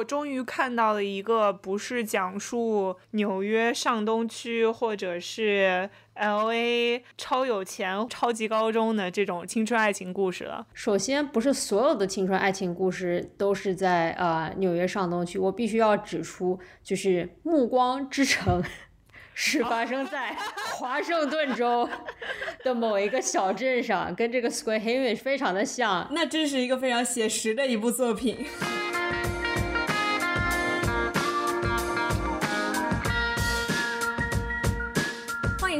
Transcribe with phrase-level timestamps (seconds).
[0.00, 10.66] 我终于看到了一个不是讲述纽约上东区或者是 L A 超有钱超级高中的这种青春爱情故事了。
[10.72, 18.62] 首先，不是所有的青春爱情故事都是在呃纽约上东区，我必须要指出，就是《暮光之城
[19.34, 20.34] 》是发生在
[20.72, 21.86] 华盛顿州
[22.64, 26.08] 的某一个小镇上，跟这个 Square Haven 非常的像。
[26.12, 28.46] 那真是一个非常写实的一部作品。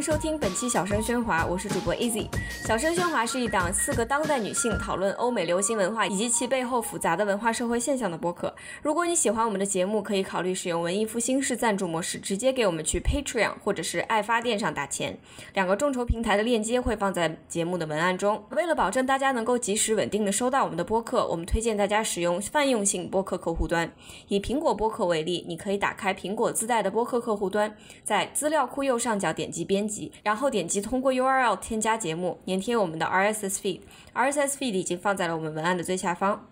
[0.00, 2.26] 迎收听本期小声喧哗，我是主播 Easy。
[2.64, 8.54] 小声喧哗是一档四个当代女性讨论欧美流行文化以及其背后复杂的文化社会现象的播客。
[8.80, 15.18] 如果你喜欢我们的节目，可以考虑使用文艺复兴式赞助模式，直接给我们去 Patreon 或者是爱发电上打钱。
[15.52, 18.42] 两个众筹平台的链接会放在节目的文案中。
[18.52, 23.92] 为了保证大家能够及时稳定的收到我们的播客，我们推荐大家使用泛用性播客客户端。
[24.28, 33.80] 以苹果播客为例，你可以打开苹果自带的播客客户端，在资料库右上角点击编辑，然后点击通过 URL 添加节目，粘贴我们的 RSS feed。
[34.14, 36.48] RSS feed 已经放在了我们文案的最下方。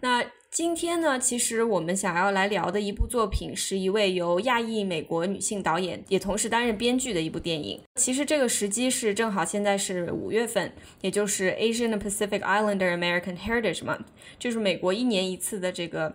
[0.00, 7.80] 那今天呢，其实我们想要来聊的一部作品，是一位由亚裔美国女性导演，也同时担任编剧的一部电影。
[7.96, 14.06] 其实这个时机是正好现在是五月份，也就是 Asian Pacific Islander American Heritage Month，
[14.38, 16.14] 就是美国一年一次的这个。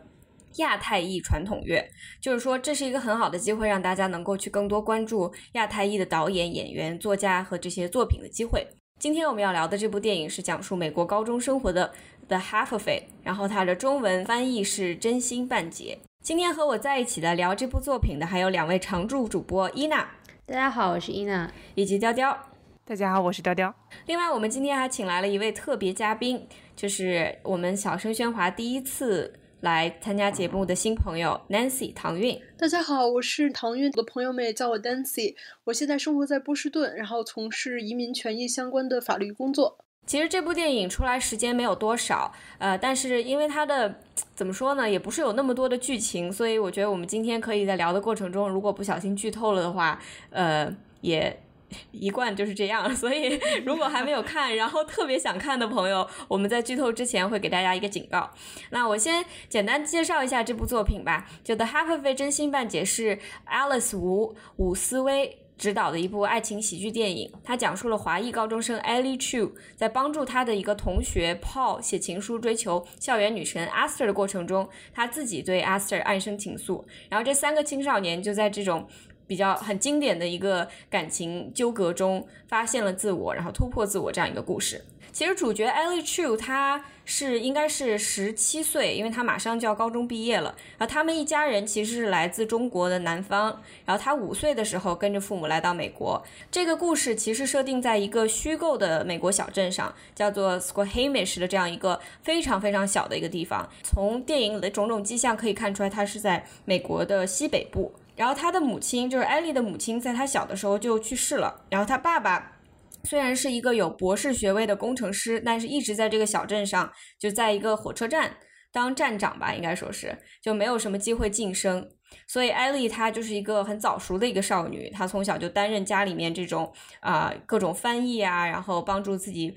[0.57, 1.83] 亚太裔传统乐，
[2.19, 8.67] 就是说这是一个很好的机会，让大家能够去更多关注亚太裔的导演、演员、作家和这些作品的机会。
[8.99, 11.91] 今天我们要聊的这部电影是讲述美国高中生活的
[12.27, 12.89] 《The Half of It》，
[13.23, 15.97] 然后它的中文翻译是《真心半截》。
[16.21, 20.07] 今天和我在一起的聊这部作品的还有两位常驻主播伊娜，
[20.45, 22.37] 大家好，我是伊娜，以及雕雕。
[22.85, 23.73] 大家好，我是雕雕。
[24.05, 29.33] 另外，我们今天还请来了一位特别嘉宾，就是我们小声喧哗第一次。
[29.61, 35.35] 来参加节目的新朋友 Nancy 唐韵，大家好，我是唐韵，我的朋友们也叫我 Nancy。
[35.65, 39.77] 我现在生活在波士顿，然后从事移民权益相关的法律工作。
[40.07, 43.93] 其实这部电影出来时间没有多少，呃，但是因为它的
[44.33, 51.39] 怎么说呢，也不是有那么多的剧情，所以我觉得我们今天可以在聊的过程中，如果不小心剧透了的话，呃，也。
[51.91, 58.29] 一贯就是这样，所以 如果还没有看，然后特别想看的朋友，我们在剧透之前会给大家一个警告。
[58.69, 61.29] 那我先简单介绍一下这部作品吧。
[61.43, 67.31] 就《The Half of It》真心半解是 Alice 吴伍思薇执导的一部爱情喜剧电影。
[67.43, 76.83] 它讲述了华裔高中生 Ellie Chu 在帮助他的一个同学 Paul 写情书追求校园女神 Esther 的过程中，他自己对 Esther 暗生情愫。
[77.09, 78.87] 然后这三个青少年就在这种。
[79.27, 84.83] 比较很经典的一个感情纠葛中发现了自我，然后突破自我这样一个故事。
[85.11, 90.55] 其实主角 Ellie Chu 她是应该是十七岁，因为她马上就要高中毕业了。
[90.77, 93.61] 然后他们一家人其实是来自中国的南方。
[93.83, 96.23] 然后她五岁的时候跟着父母来到美国。
[96.49, 103.67] 这个故事其实设定在一个虚构的美国小镇上，叫做 Squamish 的这样一个非常非常小的一个地方。
[103.83, 107.91] 从电影里的种种迹象可以看出来，它是在美国的西北部。
[108.15, 111.65] 然后他的母亲就是艾丽的母亲，在他小的时候就去世了。
[111.69, 112.59] 然后他爸爸
[113.03, 118.35] 虽然是一个有博士学位的工程师，但是一直在这个小镇上，就在一个火车站
[118.71, 121.89] 当站长吧，应该说是就没有什么机会晋升。
[122.27, 129.55] 所以艾丽她就是一个很早熟的一个少女，她从小就担任家里面这种啊各种翻译啊，然后帮助自己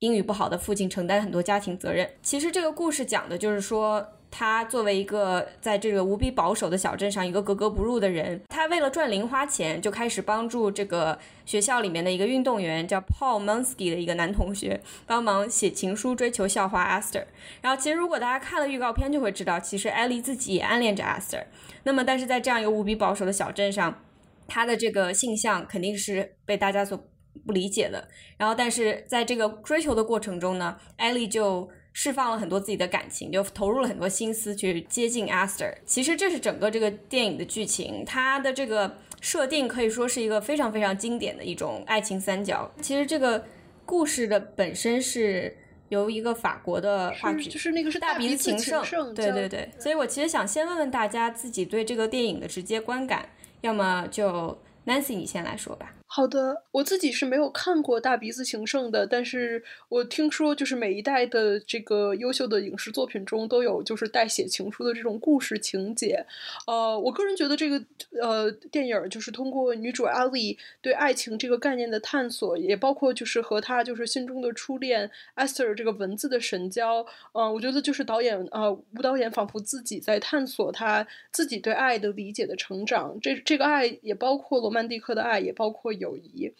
[0.00, 2.10] 英语不好的父亲承担很多家庭责任。
[2.22, 4.06] 其实这个故事讲的就是说。
[4.34, 17.26] 他作为一个在这个无比保守的小镇上一个格格不入的人，他为了赚零花钱，就开始帮助这个学校里面的一个运动员叫 Paul Munsky 的一个男同学帮忙写情书追求校花 Aster。
[17.60, 21.44] 然后其实如果大家看了预告片就会知道，其实艾莉自己也暗恋着 Aster。
[21.82, 24.02] 那么但是在这样一个无比保守的小镇上，
[24.48, 26.98] 他的这个性向肯定是被大家所
[27.46, 28.08] 不理解的。
[28.38, 31.68] 然后但是在这个追求的过程中呢，艾莉就。
[31.92, 35.74] 释放了很多自己的感情，就投入了很多心思去接近 Esther。
[35.84, 42.70] 其实这是整个这个电影的剧情，它的这个设定可以说是一个非常非常经典的一种爱情三角。
[42.80, 43.44] 其实这个
[43.84, 45.56] 故事的本身是
[45.90, 49.70] 由一个法国的话剧，就是那个是大鼻子情圣，对对对。
[49.78, 53.28] 所以我其实想先问问大家自己对这个电影的直接观感，
[53.60, 55.92] 要么就 Nancy 你先来说吧。
[56.14, 66.22] 好的，我自己是没有看过《大鼻子情圣》的，但是我听说就是每一代的这个优秀的影视作品中都有就是带写情书的这种故事情节。
[66.66, 67.82] 呃，我个人觉得这个
[68.20, 77.06] 呃电影就是通过女主阿丽对爱情这个概念的探索，也包括就是和她就是心中的初恋 Esther 这个文字的神交。
[77.32, 83.18] 嗯，我觉得就是导演呃吴导演仿佛自己在探索他自己对爱的理解的成长。
[83.18, 85.90] 这这个爱也包括罗曼蒂克的爱，也包括。
[86.02, 86.52] 友谊，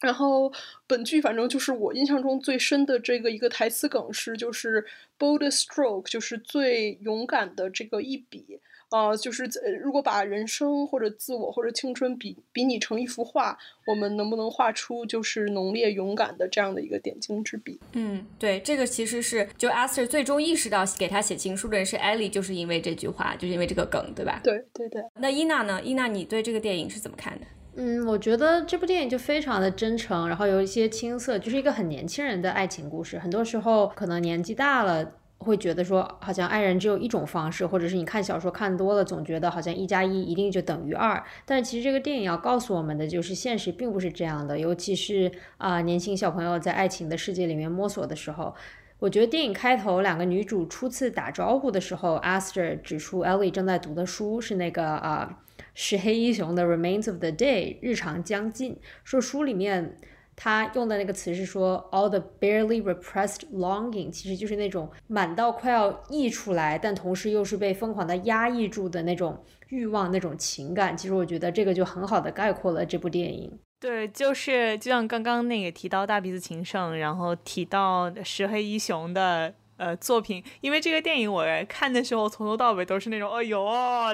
[0.00, 0.52] 然后
[0.86, 4.84] 本剧反正就是我印象中最深的这个一个台词梗是，就是
[5.18, 8.58] bold stroke，就是最勇敢的这个一笔
[8.90, 9.48] 啊，就是
[9.80, 13.56] 如果把人生或者自我或者青春比比拟成一幅画，
[13.86, 17.78] 我们能不能画出就是浓烈勇敢的这样的一个点睛之笔？
[17.92, 24.40] 嗯，对，这个其实是就 Aster 最终意识到给他写情书的人是 Ellie，就是因为这句话，就是因为这个梗，对吧？
[24.44, 25.00] 对对对。
[25.14, 25.80] 那伊娜呢？
[25.82, 27.46] 伊娜，你对这个电影是怎么看的？
[27.74, 33.18] 嗯，我觉得这部电影就非常的真诚，然后有一些青涩，就是一个很年轻人的爱情故事。
[33.18, 41.24] 很多时候可能年纪大了，会觉得说好像爱人只有一种方式，或者是你看小说看多了，总觉得好像一加一一定就等于二。
[41.46, 48.54] 但是其实这个电影要告诉我们的就是现实并不是这样的，尤其是啊年轻小朋友在爱情的世界里面摸索的时候，
[48.98, 55.38] 我觉得电影开头两个女主初次打招呼的时候，Aster 指出 Ellie 正在读的书是那个啊。
[55.74, 59.96] 石黑一雄的《Remains of the Day》日常将近，说书里面
[60.34, 70.96] 他用的那个词是说 “all the barely repressed longing”，其实就是那种满到快要溢出来，但同时又是被疯狂的压抑住的那种欲望、那种情感。
[70.96, 73.58] 其实我觉得这个就很好的概括了这部电影。
[73.80, 79.54] 对，就是就像刚刚那个提到大鼻子情圣，然后提到石黑一雄的。
[79.82, 83.64] 呃，作品，因为这个电影我看的时候，从头到尾都是那种哎呦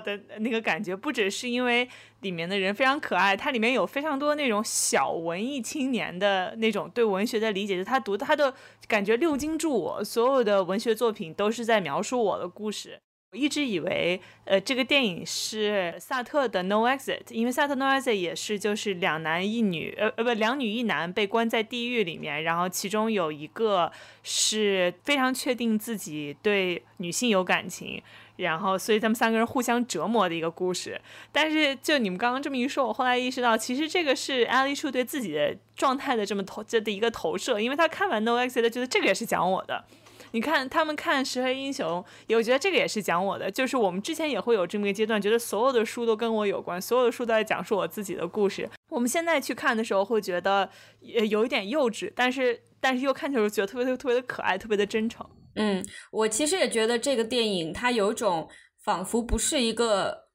[0.03, 1.87] 的那个感觉，不只是因为
[2.23, 8.55] 里面的人非常可爱，它里面有非常多那种小文艺青年的那种对文学的理解，就他读他的
[8.87, 13.01] 感觉六经注我，所有的文学作品都是在描述我的故事。
[13.31, 23.93] 我一直以为，呃，这个电影是萨特的《No Exit》，因为萨特《No Exit》也是就是两男一女，呃呃不，两女一男被关在地狱里面，然后其中有一个
[24.23, 28.03] 是非常确定自己对女性有感情，
[28.37, 30.99] 然后所以他们三个人互相折磨的一个故事。
[31.31, 39.85] 但是就你们刚刚这么一说，我后来意识到，其实这个是 Ali Chu 对自己的状态的这么投这的一个投射，因为他看完《No Exit》觉得这个也是讲我的。
[40.33, 48.69] 你看他们看《石黑英雄》，也我觉得这个也是讲我的，就是我们之前也会有这么一个阶段，觉得所有的书都跟我有关，所有的书都在讲述我自己的故事。
[48.91, 50.69] 我们现在去看的时候，会觉得
[51.01, 55.27] 也有一点幼稚，但是但是又看起来觉得特别特别特别的可爱，特别的真诚。
[55.57, 58.49] 嗯，我其实也觉得这个电影它有种
[58.85, 60.29] 仿佛不是一个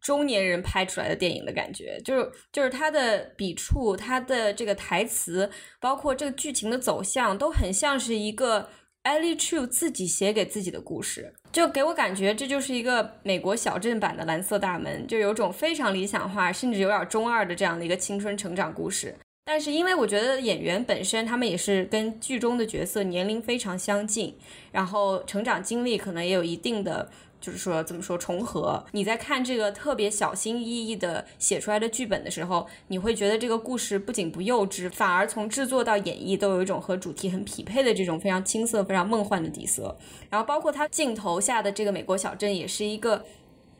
[0.00, 5.50] 中年人拍出来的电影的感觉，就是就是它的笔触、它的这个台词，
[5.80, 8.68] 包括这个剧情的走向，都很像是一个。
[9.04, 19.14] Ellie Chu 自己写给自己的故事，就给我感觉这就是一个美国小镇版的蓝色大门，就有种非常理想化，甚至有点中二的这样的一个青春成长故事。
[19.44, 24.36] 但是因为我觉得演员本身他们也是跟剧中的角色年龄非常相近，
[24.70, 27.10] 然后成长经历可能也有一定的。
[27.40, 28.84] 就是说，怎么说重合？
[28.92, 39.96] 你在看这个特别小心翼翼的写出来的剧本的时候，你会觉得这个故事不仅不幼稚，反而从制作到演绎都有一种和主题很匹配的这种非常青涩、非常梦幻的底色。
[40.28, 43.24] 然后，包括它镜头下的这个美国小镇，也是一个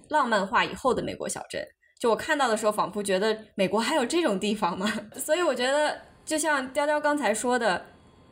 [0.09, 1.61] 浪漫化以后的美国小镇。
[1.99, 4.93] 就我看到的时候，仿佛觉得美国还有这种地方吗？
[5.17, 7.85] 所以我觉得，就像雕雕刚才说的。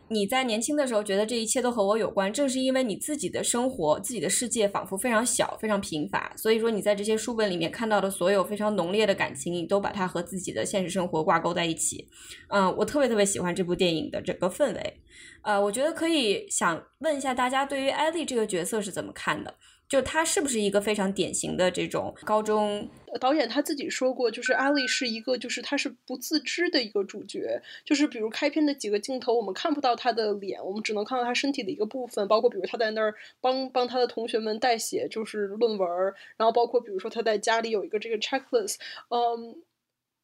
[0.09, 12.09] 你在年轻的时候觉得这一切都和我有关，正是因为你自己的生活、自己的世界仿佛非常小、非常贫乏，所以说你在这些书本里面看到的所有非常浓烈的感情，你都把它和自己的现实生活挂钩在一起。
[12.49, 15.01] 嗯，我特别特别喜欢这部电影的整个氛围。
[15.43, 19.55] 呃，我觉得可以想问一下大家，对于艾莉这个角色是怎么看的？
[19.89, 22.89] 就他是不是一个非常典型的这种高中
[23.21, 23.49] 导演？
[23.49, 27.63] 他自己说过，就是阿丽是一个，就是他是不自知的一个主角。
[27.85, 35.89] 就是比如开篇的几个镜头，我们看不到他的脸，我们只能看到他身体的一个部分，包括比如他在那儿帮帮他的同学们代写就是论文，
[36.37, 38.77] 然后包括比如说他在家里有一个这个 checklist，
[39.09, 39.63] 嗯。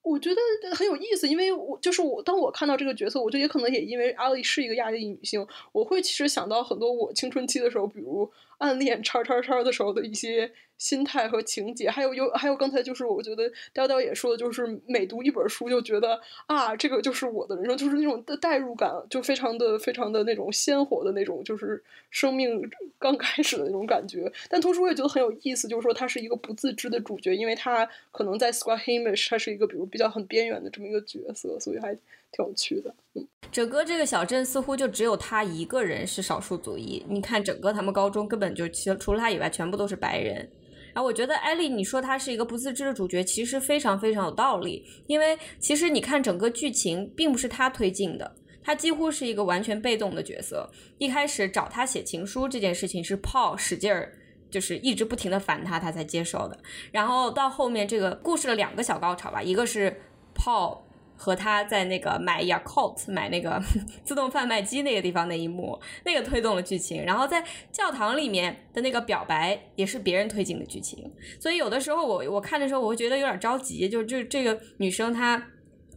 [0.04, 0.40] 我觉得
[0.74, 8.28] 很有意思，因为我就是我，当我看到这个角色，我觉得也可能也因为阿丽是一个亚裔女性，我会其实想到很多我青春期的时候，比如
[8.62, 10.52] 暗恋叉叉叉的时候的一些。
[10.78, 24.32] 心态和情节，还有有还有刚才就是我觉得雕雕也说的，就是每读一本书就觉得啊，这个就是我的人生，就是那种的代入感，就非常的非常的那种鲜活的那种，就是生命刚开始的那种感觉。
[24.48, 31.96] 但同时我也觉得很有意思，就是说他是一个不自知的主角，因为他可能在 Squamish，他是一个比如比较很边缘的这么一个角色，所以还
[32.32, 32.94] 挺有趣的。
[33.14, 37.04] 嗯，整个这个小镇似乎就只有他一个人是少数族裔。
[37.08, 40.50] 你看整个他们高中根本就其实除了他以外，全部都是白人。
[40.94, 44.84] 然后我觉得艾丽，你说他是一个不自知的主角，其实非常非常有道理。
[45.06, 50.70] 因为其实你看整个剧情，并不是他推进的，他几乎是一个完全被动的角色。
[50.98, 54.12] 一开始找他写情书这件事情是 Paul 使劲儿，
[54.50, 56.58] 就是一直不停的烦他，他才接受的。
[56.90, 60.00] 然后到后面这个故事的两个小高潮吧，一个是
[60.34, 60.78] Paul。
[61.22, 63.62] 和他在那个买 Yakult 买那个
[64.02, 67.04] 自动贩卖机那个地方那一幕，那个推动了剧情。
[67.04, 70.98] 然后在教堂里面的那个表白也是别人推进的剧情。
[71.40, 75.40] 所以有的时候我我看的时候我会觉得有点着急，就就这个女生她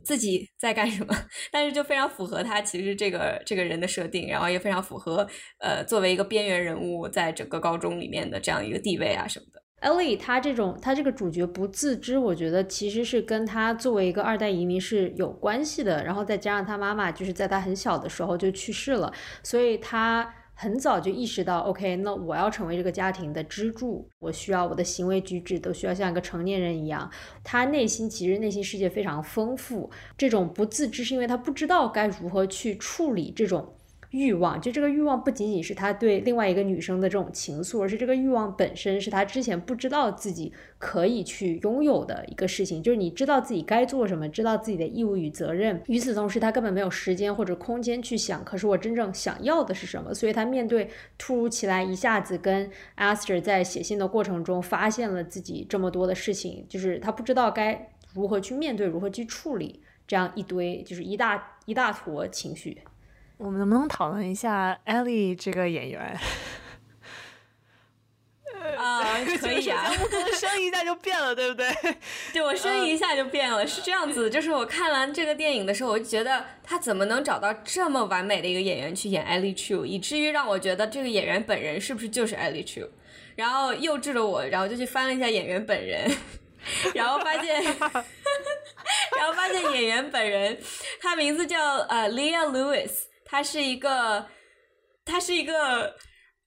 [0.03, 1.15] 自己在干什么？
[1.51, 5.27] 但是就非常符合她其实这个这个人的设定，然后也非常符合
[5.58, 9.64] 呃作为一个边缘人物在整个高中里面的这样一个地位啊什么的。
[9.86, 16.04] Ellie，他这种他这个主角不自知，我觉得其实是跟他作为一个二代移民是有关系的。
[16.04, 19.13] 然后再加上他妈妈就是在他很小的时候就去世了，
[19.44, 27.08] 所以他很早就意识到，OK，那我要成为这个家庭的支柱，我需要我的行为举止都需要像一个成年人一样。
[27.44, 33.75] 他内心其实内心世界非常丰富，这种不自知是因为他不知道该如何去处理这种。
[34.15, 42.81] 欲望，就这个欲望不仅仅是他对另外一个女生的这种情愫，而是这个欲望本身是他之前不知道自己可以去拥有的一个事情。
[42.81, 50.13] 就是你知道自己该做什么，知道自己的义务与责任，与此同时他根本没有时间或者空间去想，可是我真正想要的是什么？
[50.13, 62.77] 所以他面对突如其来一下子跟 Aster 在写信的过程中发现了自己这么多的事情，就是他不知道该如何去面对，如何去处理这样一堆就是一大一大坨情绪。
[63.38, 66.18] 我们能不能讨论一下艾丽这个演员？
[68.77, 69.04] 啊，
[69.39, 71.68] 可以啊，不能声一下就变了，对不对？
[72.34, 74.30] 对我声一下就变了，是这样子。
[74.30, 82.88] 就是我看完这个电影的时候，我就觉得他怎么能找到这么完美的一个演员去演艾丽 Chu，以至于让我觉得这个演员本人是不是就是艾丽 Chu？
[83.36, 86.10] 然后幼稚的我，然后就去翻了一下演员本人，
[86.94, 90.58] 然后发现，然后发现演员本人
[91.01, 92.92] 他名字叫呃 Leah Lewis。
[93.36, 94.25] 他是一个，
[95.04, 95.94] 他是一个，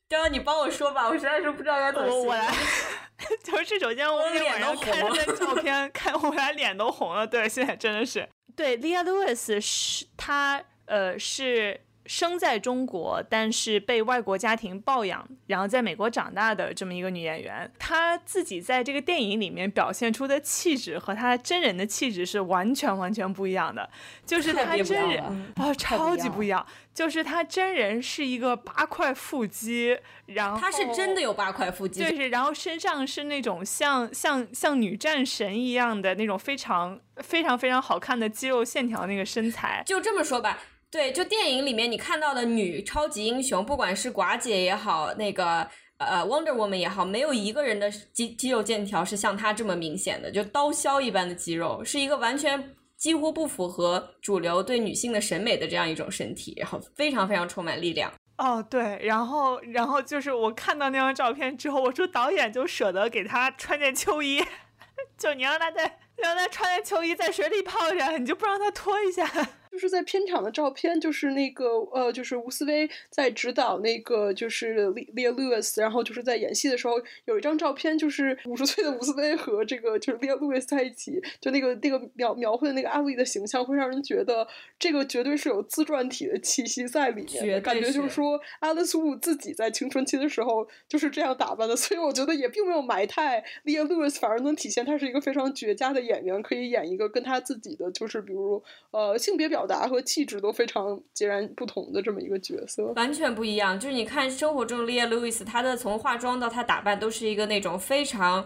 [0.09, 2.23] 刚刚你帮我说吧，我实在是不知道该怎么。
[2.23, 2.50] 我来，
[3.45, 7.26] 就是首先我脸都看那照片，看我俩脸都红了。
[7.26, 8.26] 对，现在真的是
[8.57, 8.78] 对。
[8.78, 11.78] Leah Lewis 是他，呃，是。
[12.08, 23.88] 生在中国，但是被外国家庭抱养，然后在美国长大的这么一个女演员，她自己在这个电影里面表现出的气质和她真人的气质是完全完全不一样的。
[24.24, 25.22] 就是她真人
[25.56, 26.66] 啊，超级不一样。
[26.94, 29.96] 就是她真人是一个八块腹肌，
[30.26, 39.82] 然后她是真的有八块腹肌，就是然后身上是那种像像像女战神一样的那种非常非常非常好看的肌肉线条那个身材。
[39.84, 40.58] 就这么说吧。
[40.90, 45.68] 对，就电影里面你看到的女超级英雄，不管是寡姐也好，那个
[45.99, 58.11] 呃 Wonder Woman 也好，没有一个人的肌肌肉线条是像她这么明显的，就刀削一般的肌肉，是一个完全几乎不符合主流对女性的审美的这样一种身体，然后非常非常充满力量。
[58.38, 64.42] 哦，对，然后然后就是我看到那张照片之后，我说导演就舍得给她穿件秋衣，
[65.18, 69.28] 就你让她在让她穿件秋衣在水里泡着，你就不让她脱一下。
[69.70, 76.94] 就是在片场的照片，就是那个呃，就是吴思威在指导那个就是 Leah Lewis，然后就是在演戏的时候，
[77.26, 84.48] 有一张照片，就是五十岁的吴思威和这个就是 Leah Lewis 在一起，就那个那个描描绘的那个阿丽的形象，会让人觉得
[84.78, 98.60] 这个绝对是有自传体的气息在里面，感觉就是说 Alice Wu 自己在青春期的时候就是这样打扮的，所以我觉得也并没有埋汰 Leah Lewis，反而能体现他是一个非常绝佳的演员，可以演一个跟他自己的就是比如
[98.90, 99.67] 呃性别表。
[99.68, 103.78] 达和气质都非常截然不同的这么一个角色，完全不一样。
[103.78, 108.44] 就是你看生活中 Leah Lewis，她的从化妆到她打扮都是一个那种非常，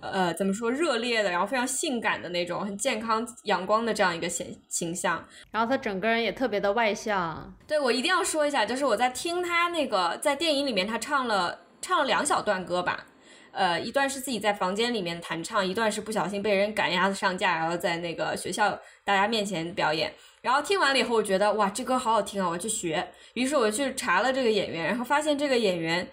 [0.00, 5.24] 呃，怎么说热烈的，然后非常性感的那种很健康阳光的这样一个形形象。
[5.50, 7.54] 然后她整个人也特别的外向。
[7.66, 13.06] 对我一定要说一下，就是我在听她那个在电影里面，她唱了唱了两小段歌吧。
[13.52, 20.12] 呃，一段是自己在房间里面弹唱，一段是不小心被人赶鸭子上架，然后在那个学校大家面前表演。
[20.46, 23.04] 然后听完了以后，我觉得哇，这歌好好听啊，我要去学。
[23.34, 26.08] 于是我去查了这个演员，然后发现这个演员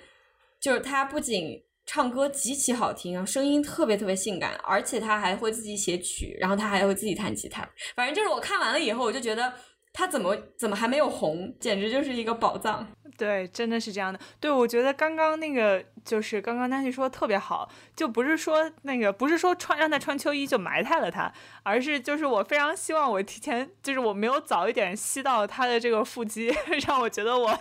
[0.59, 7.61] 就是他不仅唱歌极其好听，声音特别特别性感，而且他还会自己写曲，然后他还会自己弹吉他。
[7.95, 9.53] 反正就是我看完了以后，我就觉得
[9.93, 12.85] 他怎么怎么还没有红，简直就是一个宝藏。
[13.15, 14.19] 对，真的是这样的。
[14.39, 21.31] 对，我觉得刚刚那个就是刚刚丹西说的特别好，就不是说那个不是说穿让他穿秋衣就埋汰了他，
[21.61, 26.51] 而是就是我非常希望我提前就是我没有早一点吸到他的这个腹肌，
[26.87, 27.55] 让我觉得我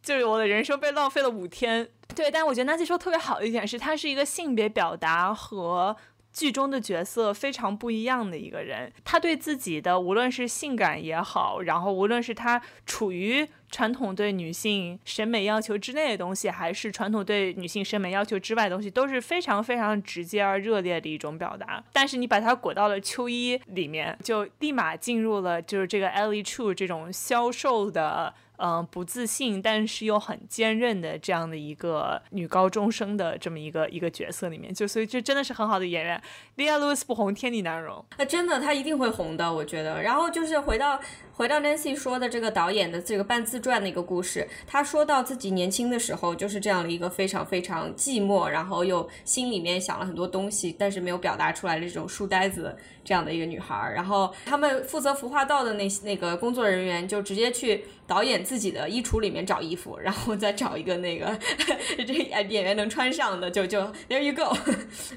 [0.00, 1.88] 就是我的人生被浪费了五天。
[2.14, 5.96] 对，但我觉得丹西说特别好的一点是，他是一个性别表达和。
[6.32, 21.82] 剧中的角色非常不一样的一个人，他对自己的无论是性感也好，然后无论是他处于传统对女性审美要求之内的东西，还是传统对女性审美要求之外的东西，都是非常非常直接而热烈的一种表达。
[21.92, 28.32] 但是你把它裹到了秋衣里面，就立马进入了就是这个 Ellie True 这种消瘦的。
[28.64, 36.22] 嗯，不自信，但是又很坚韧的这样的一个女高中生的这么一个一个角色里面，就所以这真的是很好的演员。
[36.56, 38.04] 利亚·路易斯不红，天理难容。
[38.18, 40.00] 那真的，她一定会红的，我觉得。
[40.00, 41.00] 然后就是回到。
[41.34, 53.92] 回到 Nancy 说的这个导演的这个半自传的一个故事，他说到自己年轻的时候就是这样的一个非常非常寂寞，然后又心里面想了很多东西，但是没有表达出来的这种书呆子这样的一个女孩。
[53.94, 61.36] 然后他们负责服化道的那那个工作人员就直接去导演自己的衣橱里面找衣服，然后再找一个那个
[61.96, 64.54] 这演员能穿上的，就就 There you go。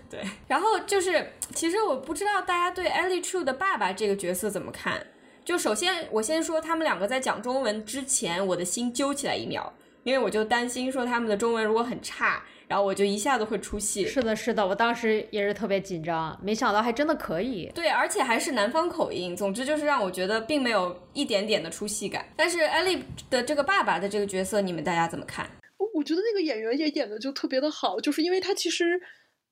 [0.10, 5.06] 对，然后就是其实我不知道大家对 Ellie True 的爸爸这个角色怎么看。
[5.46, 9.72] 就首先，我先说他们两个在讲中文之前，我的心揪起来一秒，
[10.04, 14.08] 因为我就担心说他们的中文如果很差，然后我就一下子会出戏。
[14.08, 17.72] 是的，是的，我当时也是特别紧张，没想到还真的可以。
[17.76, 22.26] 对，而且还是南方口音，总之就是让我觉得并没有一点点的出戏感。
[22.36, 25.48] 但是艾丽的这个爸爸的这个角色，你们大家怎么看？
[25.78, 29.00] 我我觉得那个演员也演的就特别的好，就是因为他其实。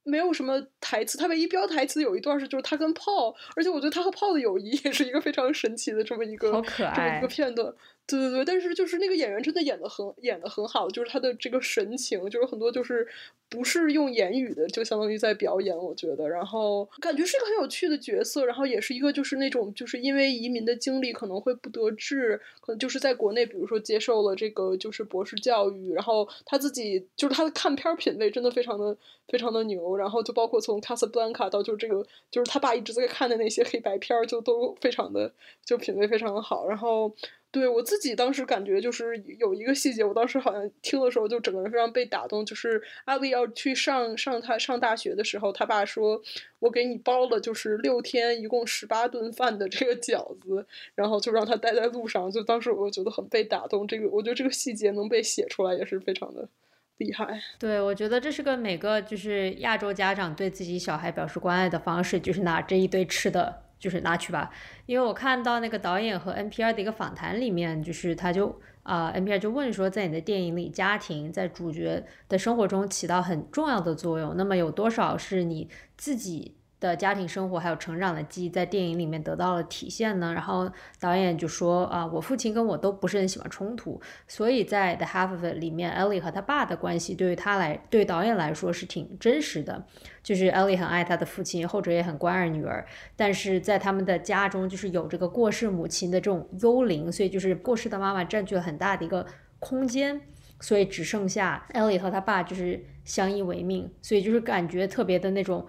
[0.03, 7.73] 没有什么台词，他唯一标台词有一段是就是他跟炮，而且我觉得他和炮的友谊也是一个非常神奇的这么一个这么一个片段。
[8.05, 13.07] 对对对，但是就是那个演员真的演的很演的很好，就是他的这个神情，就是很多就是
[13.49, 16.27] 不是用言语的，就相当于在表演，我觉得。
[16.27, 28.95] 然后感觉是一个很有趣的角色，然后也是一个就是那种就是因为移民的经历可能会不得志，可能就是在国内，比如说接受了这个就是博士教育，然后他自己就是他的看片品味真的非常的
[29.29, 35.31] 非常的牛，然后就包括从《卡萨布兰卡》到就是这个就是他爸一直在看的那些黑白片，就都非常的
[35.63, 37.15] 就品味非常的好，然后。
[37.53, 42.43] 对我自己当时感觉就是有一个细节，我当时好像听的时候就整个人非常被打动。
[42.43, 46.19] 就是阿威要去上上他上大学的时候，他爸说
[46.57, 53.87] ：“我给你包了就是六天一共十八顿饭的这个饺子，然后就让他待在路上。”就当时我觉得很被打动。
[53.87, 56.49] 这个我觉得这个细节能被写出来也是非常的
[56.97, 57.39] 厉害。
[57.59, 63.62] 对，我觉得这是个每个就是亚洲家长对自己小孩表示关爱的方式，就是拿这一堆吃的。
[63.83, 64.49] 就是拿去吧，
[64.85, 76.55] 因为我看到那个导演和 NPR 的一个访谈里面，就是他就啊，NPR 就问说，在你的电影里，家庭在主角的生活中起到很重要的作用，那么有多少是你自己？
[76.83, 80.33] 的家庭生活还有成长的记忆在电影里面得到了体现呢。
[80.33, 80.69] 然后
[80.99, 89.85] 导演就说啊，我父亲跟我都不是很喜欢冲突，所以在 The Half of It 里面，Ellie 和他爸的关系对于他来，对导演来说是挺真实的。
[90.21, 99.25] 就是 Ellie 很爱他的父亲，后者也很关爱女儿，但是在他们的家中就是有这个过世母亲的这种幽灵，所以就是过世的妈妈占据了很大的一个
[99.59, 100.19] 空间，
[100.59, 105.65] 所以只剩下 Ellie 和他爸就是相依为命，所以就是感觉特别的那种。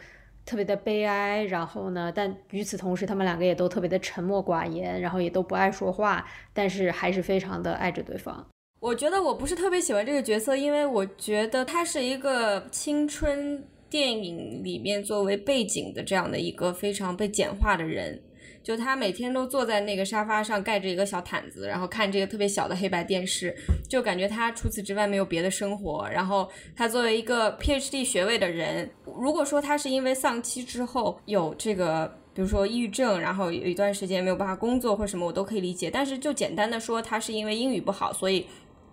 [0.47, 2.13] 特别的悲哀，然后呢？
[2.15, 8.47] 但与此同时，他们两个也都特别的沉默寡言，然后也都不爱说话，但是还是非常的爱着对方。
[8.81, 18.23] 我觉得我不是特别喜欢这个角色，因为我觉得他是一个青春电影里面作为背景的这样的一个非常被简化的人。
[18.65, 23.55] 就他每天都坐在那个沙发上，盖着一个小毯子，然后看这个特别小的黑白电视，
[23.87, 26.09] 就感觉他除此之外没有别的生活。
[26.09, 35.91] 然后他作为一个 PhD 学位的人，如果说他是因为丧妻之后有这个，比如说抑郁症，然后有一段时间没有办法工作或什么，我都可以理解。
[35.91, 38.47] 但是就简单的说，他是因为英语不好，所以。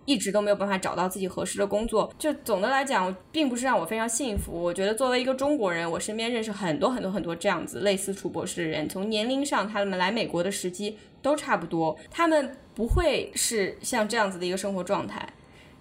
[0.04, 4.52] 一直都没有办法找到自己合适的工作，就总的来讲，并不是让我非常幸福。
[4.52, 15.28] 我觉得作为一个中国人，我身边认识很多很多很多这样子类似楚博士的人，从年龄上，他们来美国的时机都差不多，他们不会是像这样子的一个生活状态。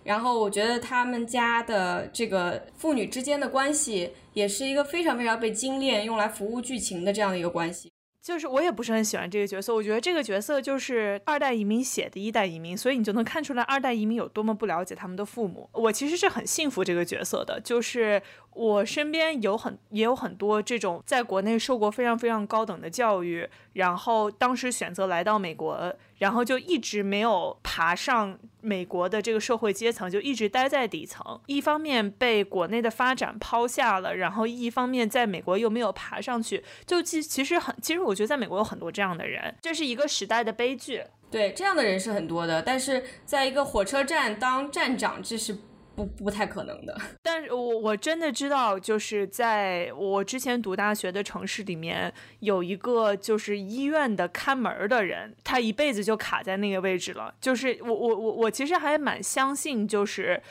[0.03, 7.91] 然后我觉得他们家的这个父女之间的关系，也是一个非常非常被精炼用来服务剧情的这样的一个关系。
[8.21, 15.67] 就是我也不是很喜欢这个角色，我觉得这个角色就是二代移民写的一代移民，所以你就能看出来二代移民有多么不了解他们的父母。
[15.73, 18.21] 我其实是很幸福这个角色的，就是
[18.53, 25.93] 我身边有很也有很多这种在国内受过非常非常高等的教育，然后当时选择来到美国。
[26.21, 31.41] 然后就一直没有爬上美国的这个社会阶层，就一直待在底层。
[31.47, 36.63] 一方面被国内的发展抛下了，然后一方面在美国又没有爬上去。
[36.85, 41.03] 就其其实很，其实我觉得在美国有很多这样的人，这是一个时代的悲剧。
[41.31, 45.57] 对，这样的人是很多的，但是在一个火车站当站长，这是。
[46.05, 57.33] 不太可能的，但是我我真的知道，就是在我之前读大学的城市里面，有一个就是医院的看门的人，他一辈子就卡在那个位置了。
[57.39, 60.41] 就是我我我我其实还蛮相信，就是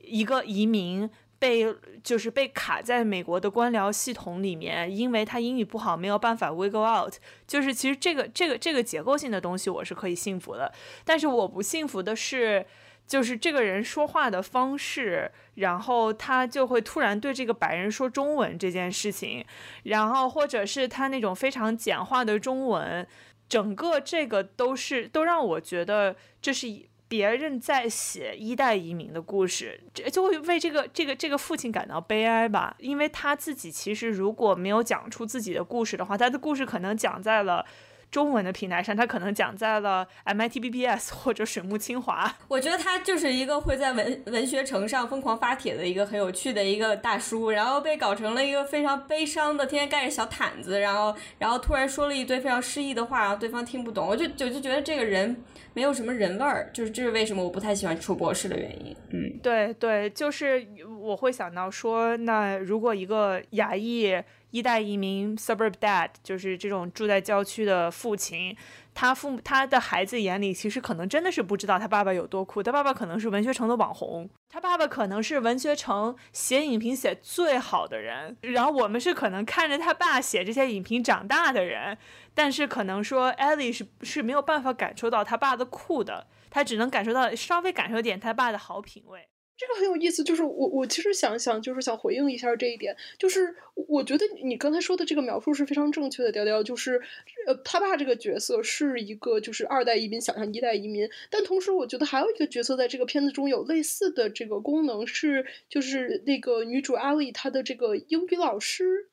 [0.00, 7.14] 一个移民被就是被卡在美国的官僚系统里面，因为他英语不好，没有办法 wiggle out。
[7.46, 10.72] 就是其实这个这个这个结构性的东西，我是可以信服的。
[11.04, 12.66] 但是我不信服的是。
[13.08, 19.42] 就是这个人说话的方式，然后他就会突然对这个白人说中文这件事情，
[19.84, 23.06] 然后或者是他那种非常简化的中文，
[23.48, 26.68] 整个这个都是都让我觉得这是
[27.08, 29.80] 别人在写一代移民的故事，
[30.12, 37.64] 就会为这个这个这个父亲感到悲哀吧，因为他自己其实如果没有讲出自己的故事的话，他的故事可能讲在了。
[38.10, 42.36] 中文的平台上，他可能讲在了 MIT BBS 或者水木清华。
[42.48, 54.06] 我觉得他就是一个会在文文学城上疯狂发帖的一个很有趣的一个大叔，然后被搞成了一个非常悲伤的，天天盖着小毯子，然后然后突然说了一堆非常诗意的话，然后对方听不懂。
[54.06, 55.44] 我就就就觉得这个人
[55.74, 58.96] 没有什么人味儿，就是这是为什么我不太喜欢楚博士的原因。
[59.10, 60.66] 嗯，对对，就是
[61.00, 64.14] 我会想到说，那如果一个亚裔。
[64.50, 68.56] 一代移民 suburb dad 就是这种住在郊区的父亲，
[68.94, 81.98] 他父母他的孩子眼里其实可能真的是不知道他爸爸有多酷，他爸爸可能是文学城的网红，他爸爸可能是文学城写影评写最好的人，然后我们是可能看着他爸写这些影评长大的人，
[82.34, 89.28] 但是可能说 Ellie 是是没有办法感受到他爸的酷的，他只能感受到稍微感受点他爸的好品味。
[89.58, 97.02] 这个很有意思，就是我我其实想想，就是想回应一下这一点，就是我觉得你刚才说的这个描述是非常正确的，调调就是，
[97.48, 109.08] 呃，他爸这个角色是一个就是二代移民想象一代移民，但同时我觉得还有一个角色在这个片子中有类似的这个功能，是就是那个女主阿丽她的这个英语老师。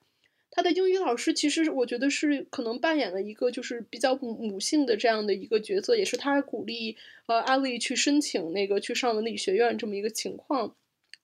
[0.55, 10.73] 他的英语老师其实我觉得是可能扮演了一个就是比较母性的这样的一个角色，也是他鼓励呃阿丽去申请那个去上文理学院这么一个情况。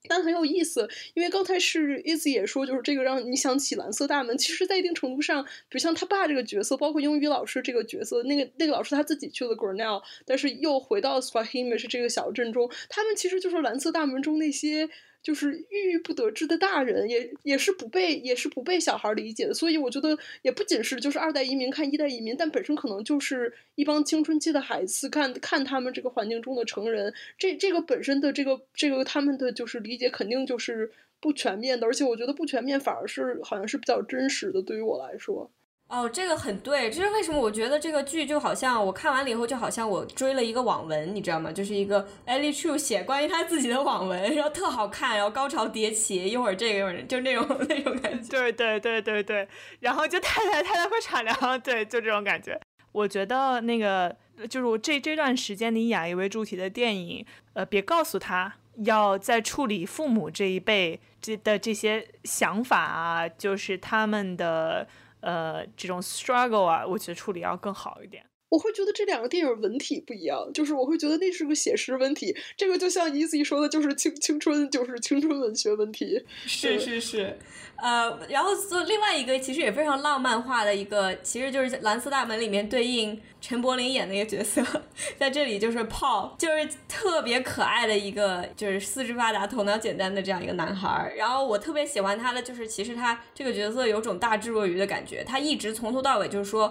[0.09, 4.35] 但很有意思，因为刚才是 Easy 也说，就是这个让你想起蓝色大门。
[4.37, 14.89] 其实，在一定程度上，比如像他爸这个角色，包括英语老师这个角色，那个那个老师他自己去了 Grinnell，但是又回到 Swahili 这个小镇中，他们其实就是蓝色大门中那些。
[15.23, 35.51] 就是郁郁不得志的大人，也也是不被也是不被小孩理解的，所以我觉得也不仅是就是二代移民看一代移民，但本身可能就是一帮青春期的孩子看看他们这个环境中的成人，这这个本身的这个这个他们的就是理解肯定就是不全面的，而且我觉得不全面反而是好像是比较真实的，对于我来说。
[35.91, 37.37] 哦，这个很对，这是为什么？
[37.37, 41.51] 我觉得这个剧就好像我看完了以后，就好像我追了一个网文，你知道吗？
[41.51, 48.29] 就是一个 Ellie True 写关于他自己的网文，然后特好看，然后高潮迭起，一会儿这个一会儿就那种 那种感觉。
[48.31, 49.45] 对对对对对，
[49.81, 52.57] 然后就太太太太会敞亮，对，就这种感觉。
[52.93, 54.15] 我觉得那个
[54.49, 58.53] 就是我这这段时间以亚裔为主体的电影，呃，别告诉他
[58.85, 64.87] 要在处理父母这一辈这的这些想法啊，就是他们的。
[65.21, 68.25] 呃，这种 struggle 啊，我觉得处理要更好一点。
[68.51, 76.21] 我会觉得这两个电影文体不一样，就是我会觉得那是个写实文体，这个就像 Easy 说的，就是青青春，就是青春文学文体。
[76.45, 77.39] 是是是，
[77.77, 84.61] 呃，然后做另外一个其实也非常浪漫化的一个，其实就是《蓝色大门》里面对应陈柏霖演那个角色，
[85.17, 91.13] 在这里就是 Paul，就是特别可爱的一个，就是四肢发达、头脑简单的这样一个男孩。
[91.15, 96.69] 然后我特别喜欢他的，就是其实他这个角色有种大智若愚的感觉，他一直从头到尾就是说。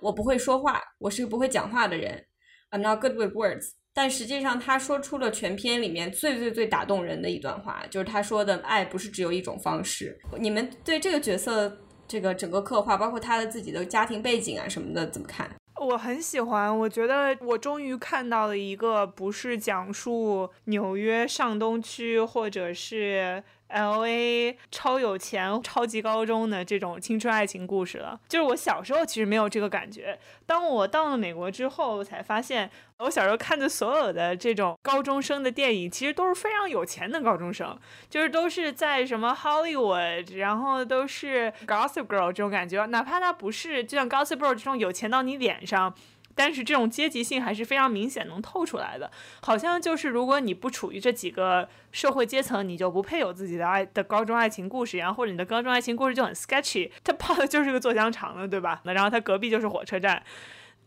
[0.00, 2.24] 我不会说话，我是个不会讲话的人。
[2.70, 3.72] I'm not good with words。
[3.92, 10.16] 但实际上，他说出了全篇里面最最最打动人的一段话，就是他说的“爱不是只有一种方式”。
[10.38, 15.50] 你们对这个角色这个整个刻画，包括他的自己的家庭背景啊什么的，怎么看？
[15.80, 23.42] 我很喜欢，我觉得我终于看到了一个不是讲述纽约上东区或者是。
[23.70, 28.20] L A 超有钱、超级高中的这种青春爱情故事了。
[28.28, 37.78] 就是我小时候其实没有这个感觉，当我到了美国之后，才发现，我小时候看的所有的这种高中生的电影，其实都是非常有钱的高中生，
[38.08, 45.94] 就是都是在什么 Hollywood，然后都是 Gossip Girl 这种感觉，哪怕他不是就像 Gossip Girl 这种有钱到你脸上。
[46.42, 49.10] 但是这种阶级性还是非常明显，能透出来的。
[49.42, 56.90] 好像就是如果你不处于这几个社会阶层，你就不配有自己的爱的高中爱情故事，然后或者你的高中爱情故事就很 sketchy。
[57.04, 58.80] 他泡的就是个做香肠的，对吧？
[58.84, 60.22] 那然后他隔壁就是火车站，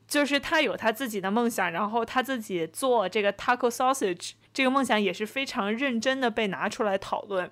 [0.07, 7.51] 就是他有他自己的梦想，然后他自己做这个 taco sausage 这个梦想也是非常认真的被拿出来讨论，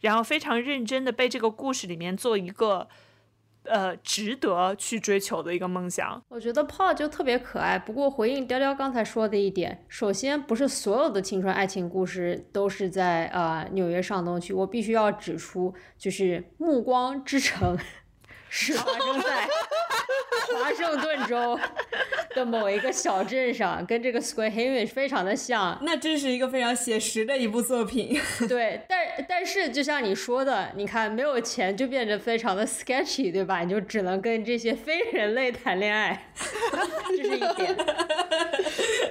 [0.00, 2.88] 然后非常认真的被这个故事里面做一个。
[3.68, 6.22] 呃，值得去追求的一个梦想。
[6.28, 7.78] 我觉得炮就特别可爱。
[7.78, 14.52] 不过回应雕雕刚才说的一点，首先不是所有的青春爱情故事都是在呃纽约上东区。
[14.52, 17.76] 我必须要指出，就是《暮光之城》
[18.48, 19.48] 是发生在
[20.54, 21.58] 华盛顿州
[22.34, 25.78] 的某一个小镇上，跟这个 Square Hamage 非常的像。
[25.82, 28.18] 那真是一个非常写实的一部作品。
[28.48, 33.60] 对，但但是就像你说的，你看没有钱就变得非常的 sketchy，对吧？
[33.60, 36.28] 你就只能跟这些非人类谈恋爱，
[37.16, 37.76] 这是一点。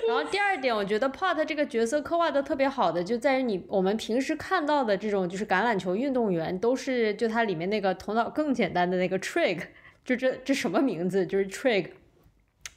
[0.08, 9.60] 然后第二点，我觉得 Pot 这个角色刻画的特别好的，就在于你我们平时看到的这种就是橄榄球运动员，都是就它里面那个头脑更简单的那个 trig，
[10.06, 11.26] 就这这什么名字？
[11.26, 11.90] 就是 trig。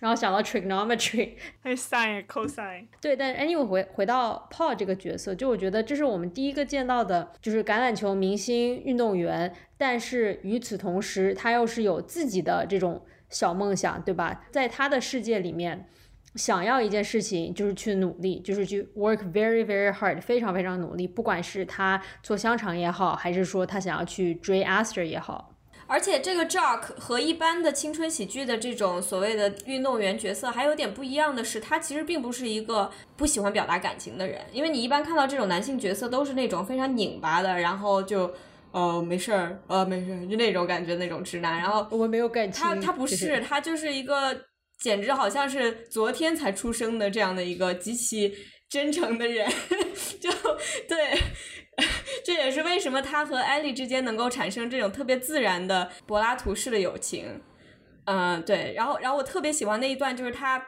[0.01, 2.87] 然后想到 trigonometry， 还有 sine、cosine。
[3.01, 14.47] 对，但 anyway 回回到 Paul 这个角色，就我觉得这是我们第一个见到的，就是橄榄球明星运动员，但是与此同时，他又是有自己的这种小梦想，对吧？
[14.53, 15.89] 在他的世界里面，
[16.37, 25.57] 想要一件事情就是去努力，就是去 work very very hard，非常非常努力，不管是他做香肠也好，还是说他想要去追 Aster 也好。
[25.89, 34.41] 而且这个 Jock 和一般的青春喜剧的这种所谓的运动员角色还有点不一样的是，他其实并不是一个不喜欢表达感情的人。
[34.53, 38.31] 因为你一般看到这种男性角色都是那种非常拧巴的，然后就
[38.71, 41.59] 呃没事儿，呃没事儿，就那种感觉那种直男。
[41.59, 44.45] 然后我没有感情，他他不是，他就是一个
[44.79, 48.35] 简直好像是昨天才出生的这样的一个极其
[48.69, 49.49] 真诚的人，
[50.21, 50.31] 就
[50.89, 51.19] 对。
[52.25, 57.41] 这也是为什么他和艾丽之间能够产生这种特别自然的柏拉图式的友情。
[58.07, 58.73] 嗯，对。
[58.75, 60.61] 然后，然后我特别喜欢那一段，就是他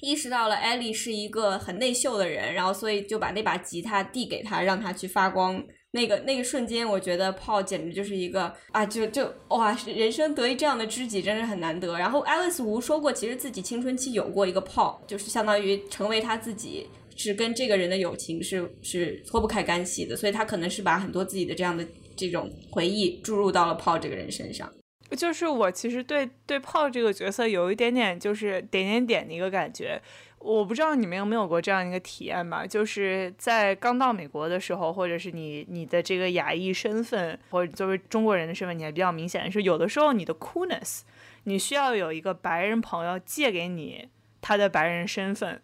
[0.00, 5.62] 意识到了艾丽是一个很内秀的人，然后所以就把那把吉他递给他，让他去发光。
[5.92, 11.96] 那个那个瞬间，我觉得炮简直就是一个啊，就就哇，人生得一这样的知己真是很难得。
[11.96, 16.90] 然后爱丽丝吴说过，其实自己青春期有过一个炮，就是相当于成为他自己。
[17.16, 24.70] 是跟这个人的友情是是脱不开干系的，所以他可能是把很多自己的这样的这种回忆注入到了炮这个人身上。
[25.16, 30.02] 就是我其实对对炮这个角色有一点点就是点点点的一个感觉，
[30.40, 32.66] 我不知道你们有没有过这样一个体验吧？
[32.66, 41.02] 就是在刚到美国的时候，或者是你你的这个亚裔身份或者作为中国人的身份，你还比较明显的是，有的时候你的 coolness，
[41.44, 44.08] 你需要有一个白人朋友借给你
[44.40, 45.62] 他的白人身份。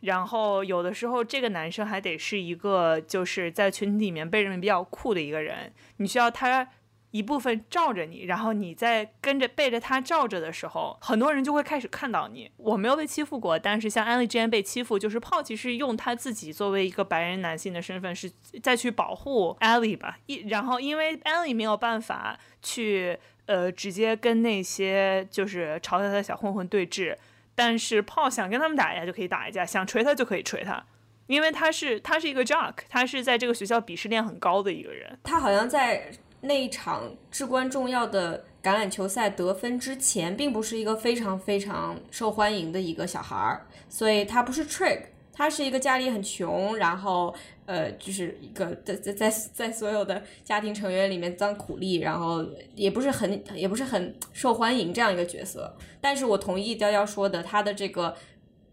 [0.00, 6.68] 然后有的时候，这个男生还得是一个就是在群体里面被认为比较酷的一个人，你需要他
[7.10, 12.50] 一部分罩着你，然后你在跟着背着他罩着的时候，很多人就会开始看到你。
[12.58, 18.30] 我没有被欺负过，但是像安利之前被欺负，就是炮其实用他自己作为一个白人男性的身份是
[18.62, 20.18] 再去保护艾利吧。
[20.26, 27.16] 一然后因为艾利没有办法去呃直接跟那些就是嘲笑他的小混混对峙。
[27.58, 30.80] 但是炮想跟他们打一架就可以打一架，想锤他就可以锤他，
[31.26, 35.18] 因为他是他是一个 jock，他是在这个学校鄙视链很高的一个人。
[35.24, 36.08] 他好像在
[36.40, 45.00] 那一场至关重要的橄榄球赛得分之前，并不是一个非常非常受欢迎的一个小孩儿，所以他不是 trick，
[45.32, 47.34] 他是一个家里很穷，然后。
[47.68, 52.42] 呃，就是一个在在在在所有的家庭成员里面当苦力，然后
[52.74, 55.76] 也不是很也不是很受欢迎这样一个角色。
[56.00, 58.16] 但是我同意雕雕说的，他的这个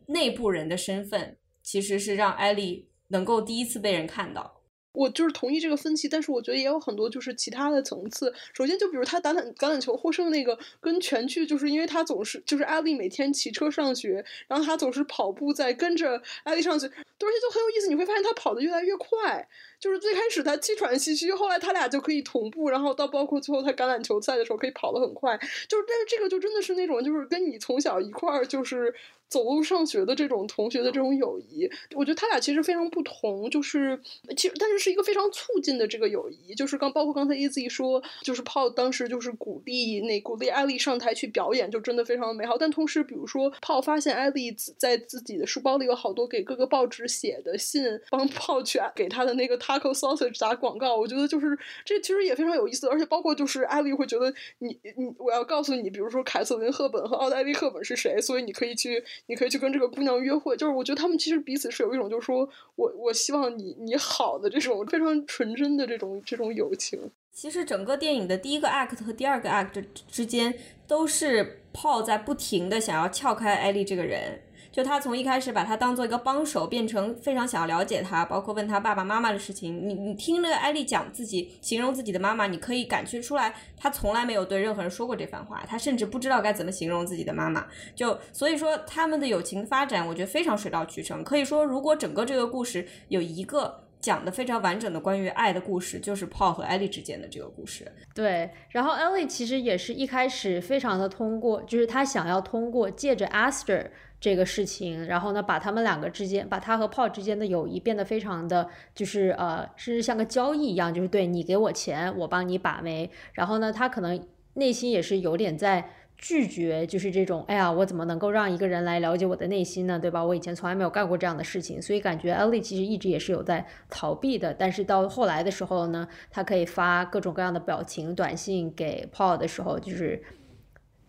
[0.06, 4.55] 内部人的身份，其实是让艾丽能够第一次被人看到。
[4.96, 8.34] 我就是同意这个分析，但是我觉得也有很多就是其他的层次。
[8.54, 17.88] 首先，就比如他橄榄橄榄球获胜那个，跟全剧就是因为他总是就是艾丽每天骑车上学，然后他总是跑步在跟着艾丽上学，而且就很有意思。
[17.88, 19.48] 你会发现他跑得越来越快，
[19.80, 25.38] 就是最开始他气喘吁吁，后来他俩就可以同步，然后到包括最后他橄榄球赛的时候可以跑得很快。
[25.68, 28.94] 就是但是这个就真的是那种就是跟你从小一块儿就是
[29.30, 31.70] 走路上学的这种同学的这种友谊。
[31.96, 34.00] 我觉得他俩其实非常不同，就是
[34.36, 36.54] 其实但是是一个非常促进的这个友谊。
[36.56, 42.58] 就是刚包括刚才 Easy 说，就是泡当时就是鼓励那鼓励艾丽上台去表演，就真的非常的美好。
[42.58, 50.96] 但同时，比如说泡发现艾丽在自己的书包里有好多给各个报纸写的信，帮 Paul 去给他的那个 Taco Sausage 打广告。
[50.96, 60.56] 我觉得就是这其实也非常有意思，而且包括就是艾丽会觉得你你我要告诉你，比如说凯瑟琳·赫本和奥黛丽·赫本是谁，所以你可以去你可以去跟这个姑娘约会。
[60.58, 67.00] 就是我觉得他们其实彼此是有一种就是说我我希望你你好的这种非常纯真的这种这种友情。
[67.32, 70.54] 其实整个电影的第一个 act 和第二个 act 之间
[70.88, 74.42] 都是 Paul 在不停的想要撬开艾丽这个人。
[74.76, 79.88] 就他从一开始把他当做一个帮手，变成非常想要了解他，包括问他爸爸妈妈的事情。
[79.88, 87.66] 你你听那个艾丽讲自己形容自己的妈妈，你可以感觉出来，他从来没有对任何人说过这番话，他甚至不知道该怎么形容自己的妈妈。
[87.96, 91.24] 就所以说他们的友情发展，我觉得非常水到渠成。
[91.24, 97.90] 可以说，如果整个这个故事有一个讲的非常完整的关于爱的故事，就是 Paul 和艾丽之间的这个故事。
[98.14, 103.92] 对，然后艾丽其实也是一开始非常的通过，就是他想要通过借着 Aster。
[104.26, 113.12] 这个事情，然后呢，把他们两个之间，把他和 Paul 之间的友谊变得非常的，就是呃，甚至像个交易一样，就是对你给我钱，我帮你把妹。
[113.34, 114.20] 然后呢，他可能
[114.56, 120.00] 内心也是有点在拒绝，就是这种，哎呀，我怎么能够让一个人来了解我的内心呢？
[120.00, 120.26] 对吧？
[120.26, 124.52] 我以前从来没有干过这样的事情，所以感觉 Ellie 其实一直也是有在逃避的。
[124.56, 130.20] 但是到后来的时候呢，他可以发各种各样的表情短信给 Paul 的时候，就是，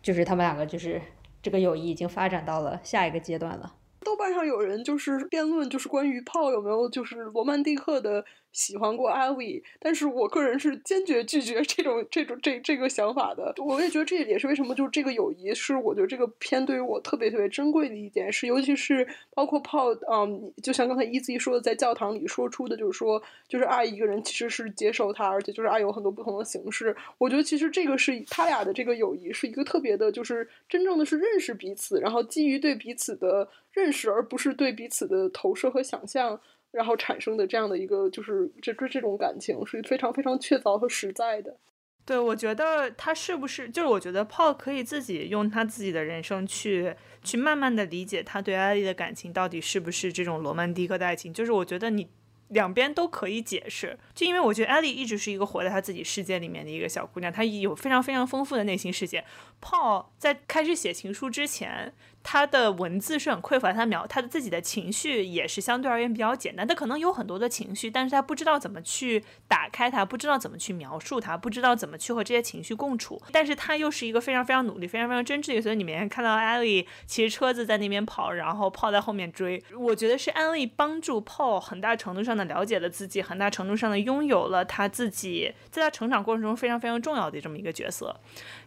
[0.03, 1.01] 就是他们两个就是。
[1.47, 3.77] 这个友谊已经发展到了下一个阶段了。
[4.01, 8.25] 豆瓣上有人就是辩论，就是关于炮有没有就是罗曼蒂克的。
[8.57, 13.55] 喜欢过艾薇，但是我个人是坚决拒绝这种这种这这个想法的。
[13.59, 26.97] 我也觉得这也是为什么，就是这个友谊是我觉得这个片对于我特别特别珍贵的一点，是尤其是包括 Paul，嗯，就像刚才 Easy 说的，在教堂里说出的，就是说，就是爱一个人其实是接受他，而且就是爱有很多不同的形式。
[27.19, 36.41] 我觉得其实这个是他俩的这个友谊是一个特别的，就是真正的是认识彼此，然后基于对彼此的认识，而不是对彼此的投射和想象。
[36.73, 41.57] 然后产生的这样的一个，就是这这这种感情是非常非常确凿和实在的。
[42.05, 51.35] 对，我觉得他是不是就是我觉得 Paul 可以自己用他自己的人生去去慢慢的理解他对艾丽的感情到底是不是这种罗曼蒂克的爱情。
[51.35, 52.09] 就是我觉得你
[52.51, 59.25] 两边都可以解释，就因为我觉得艾丽一直是一个活在她自己世界里面的一个小姑娘，她有非常非常丰富的内心世界。
[59.61, 61.93] Paul 在开始写情书之前。
[62.29, 66.67] 他的文字是很匮乏，他描他的自己的情绪也是相对而言比较简单。
[66.67, 73.23] 他可能有很多的情绪，但是他不知道怎么去打开它，不知道怎么去描述它，不知道怎么去和这些情绪共处。
[73.31, 75.63] 但是他又是一个非常非常努力、非常非常真挚的。
[75.63, 79.63] 所以里面看到艾丽骑着车子在那边跑，然后泡在后面追。
[79.79, 88.19] 我觉得是安利帮助泡很大程度上的了解了自己，很大程度上的拥有了他自己在他成长过程中非常非常重要的这么一个角色。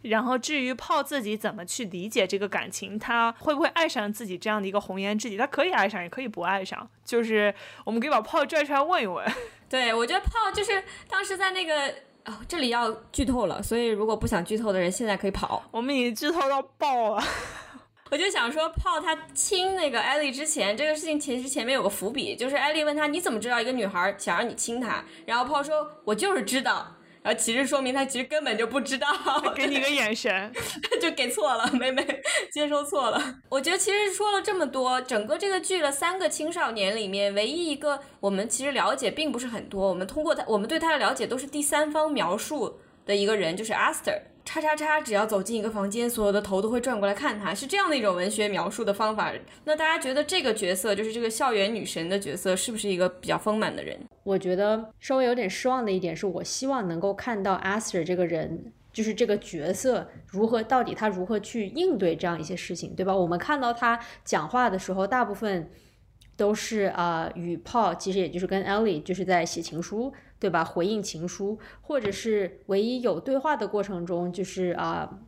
[0.03, 3.35] 然后至于泡自己怎么去理解这个感情，他。
[3.49, 5.35] 会不会爱上自己这样的一个红颜知己？
[5.35, 6.87] 他可以爱上，也可以不爱上。
[7.03, 7.51] 就是
[7.83, 9.25] 我们可以把炮拽出来问一问。
[9.67, 11.87] 对，我觉得炮就是当时在那个
[12.25, 15.63] 哦，这里要剧透了，所以如果不想剧透的人，现在可以跑。
[15.71, 17.23] 我们已经剧透到爆了。
[18.11, 25.03] 我就想说，炮他亲那个艾丽之前，这个事情其实前面有个伏笔，就是艾丽问他你怎么知道一个女孩想让你亲她？
[25.25, 26.95] 然后炮说，我就是知道。
[27.21, 29.07] 然后其实说明他其实根本就不知道，
[29.55, 30.51] 给你个眼神，
[31.01, 32.05] 就给错了，妹妹
[32.51, 33.39] 接收错了。
[33.49, 44.21] 我觉得其实说了这么多，整个这个剧的三个青少年里面，唯一一个我们其实了解并不是很多，我们通过他，我们对他的了解都是第三方描述的一个人，就是 Aster。
[44.49, 49.31] 叉叉叉，只要走进一个房间，所有的头都会转过来看他，是这样的一种文学描述的方法。
[49.65, 53.95] 那大家觉得这个角色，就是这个校园女神的角色，是不是一个比较丰满的人？
[54.23, 63.15] 我觉得稍微有点失望的一点是，我希望能够看到 Aster 这个人，就是这个角色如何，到底他如何去应对这样一些事情，对吧？
[63.15, 65.69] 我们看到他讲话的时候，大部分
[66.35, 70.11] 都是啊，与 Paul，其实也就是跟 Ellie，就是在写情书。
[70.39, 70.63] 对吧？
[70.63, 75.19] 回应情书，或者是唯一有对话的过程中，就是啊，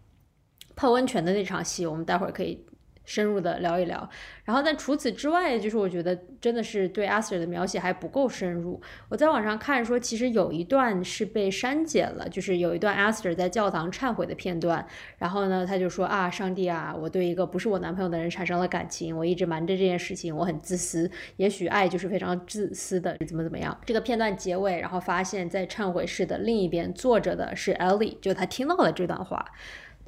[0.75, 2.65] 泡温泉的那场戏，我们待会儿可以。
[3.03, 4.07] 深入的聊一聊，
[4.45, 8.79] 然后但除此之外，就是我觉得真的是对阿 Sir 的描写还不够深入。
[9.09, 14.85] 我在网上看说，其实有一段是被删减了，就是有一段阿 Sir 在教堂忏悔的片段。
[15.17, 21.09] 然后呢，他就说啊，上帝啊，我对一个不是我男朋友的人产生了感情，我一直瞒着这件事情，我很自私。
[21.37, 23.77] 也许爱就是非常自私的，怎么怎么样。
[23.85, 29.43] 这个片段结尾，然后发现，在忏悔室的另一边坐着的是 Ellie，就他听到了这段话。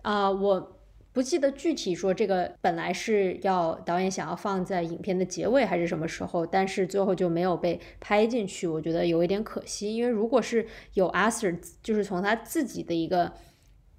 [0.04, 0.80] 啊，我。
[1.14, 9.96] 不记得具体说这个本来是要导演想要放在影片的结尾还是什么时候，但是最后就没有被拍进去，我觉得有一点可惜。
[9.96, 13.32] 因为如果是有阿 Sir，就是从他自己的一个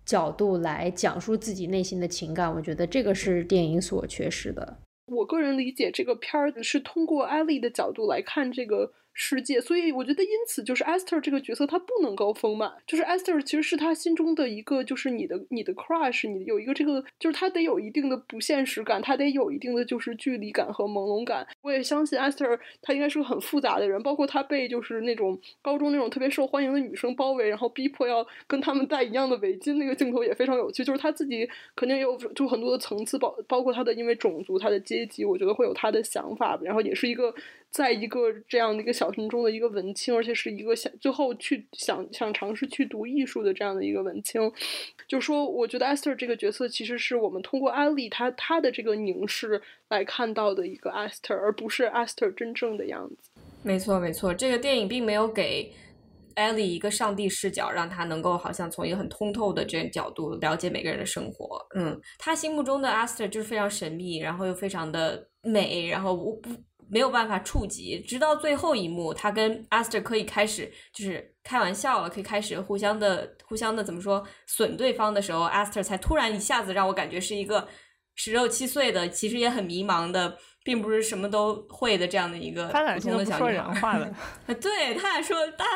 [0.05, 4.79] 角度来讲述自己内心的情感，我觉得这个是电影所缺失的。
[5.07, 8.93] 我个人理解这个片儿是通过艾丽的角度来看这个。
[9.15, 12.73] 世界，所以我觉得因此就是 Esther 这个角色，她不能够丰满。
[12.85, 21.47] 就是 Esther 其实是他心中的一个，就是你的你的 crush，你有一个这个，就是他得有一定的不现实感，他得有一定的就是距离感和朦胧感。
[21.63, 30.85] 我也相信 Esther 她应该是个很复杂的人，包括她被就是那种高中那种特别受欢迎的女生包围，然后逼迫要跟他们戴一样的围巾，那个镜头也非常有趣。
[30.85, 37.33] 就是他自己肯定有就很多的层次，包包括他的因为种族、他的阶级，我觉得会有他的想法，然后也是一个。
[37.75, 44.41] 在一个这样的一个小城中的一个文青，而且是一个想最后去想想尝试去读艺术的这样的一个文青，
[45.09, 53.33] 就说我觉得 Esther 这个角色其实是我们通过安利他他的这个凝视来看到的一个 Esther，而不是 Esther 真正的样子。
[53.65, 55.73] 没错，没错，这个电影并没有给
[56.37, 61.61] 艾莉一个上帝视角，让他能够好像从一个很通透的这个角度了解每个人的生活。
[61.75, 66.51] 嗯，他心目中的 Esther 就是非常神秘，然后又非常的美，然后不不。
[66.89, 77.67] 没有办法触及，直到最后一幕，他跟 Aster 可以开始就是开玩笑了，可以开始互相的、互相的怎么说损对方的时候，Aster 才突然一下子让我感觉是一个
[78.15, 80.39] 十六七岁的，其实也很迷茫的。
[80.65, 84.11] 并不是什么都会的这样的一个普通的小女孩。
[84.63, 85.69] 对，他俩说，但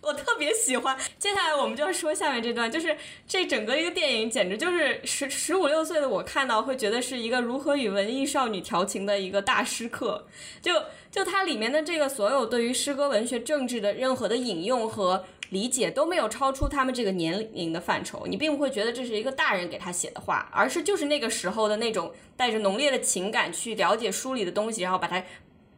[0.00, 0.96] 我特别喜欢。
[1.18, 10.24] 接下来我们就要说下面这段，就是这整个一个电影，简直就是十十五六岁的我看到会觉得是一个如何与文艺少女调情的一个大师课。
[10.62, 10.72] 就
[11.10, 15.24] 就它里面的这个所有对于诗歌、文学、政治的任何的引用和。
[15.50, 25.22] 理解都没有超出他们这个年龄的范畴，你并不会觉得这是一个大人给他写的话，而是就是那个时候的那种带着浓烈的情感去了解书里的东西，然后把它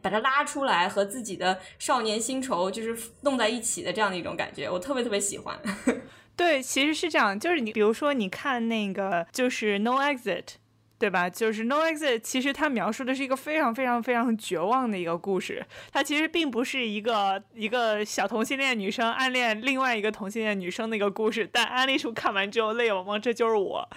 [0.01, 5.59] 把它拉出来和自己的少年心愁就是弄在一起的这样的一种感觉，我特别特别喜欢。
[6.35, 10.43] 对，其实是这样，就是你比如说你看那个就是 No Exit。
[11.01, 11.27] 对吧？
[11.27, 15.65] 就是 No Exit，其实它描述的是一个非常非常非常绝望的一个故事。
[15.91, 21.49] 它其实并不是一个一个小同性恋女生暗恋另外一个同性恋女生的一个故事。
[21.51, 23.89] 但安利叔看完之后泪汪汪，这就是我，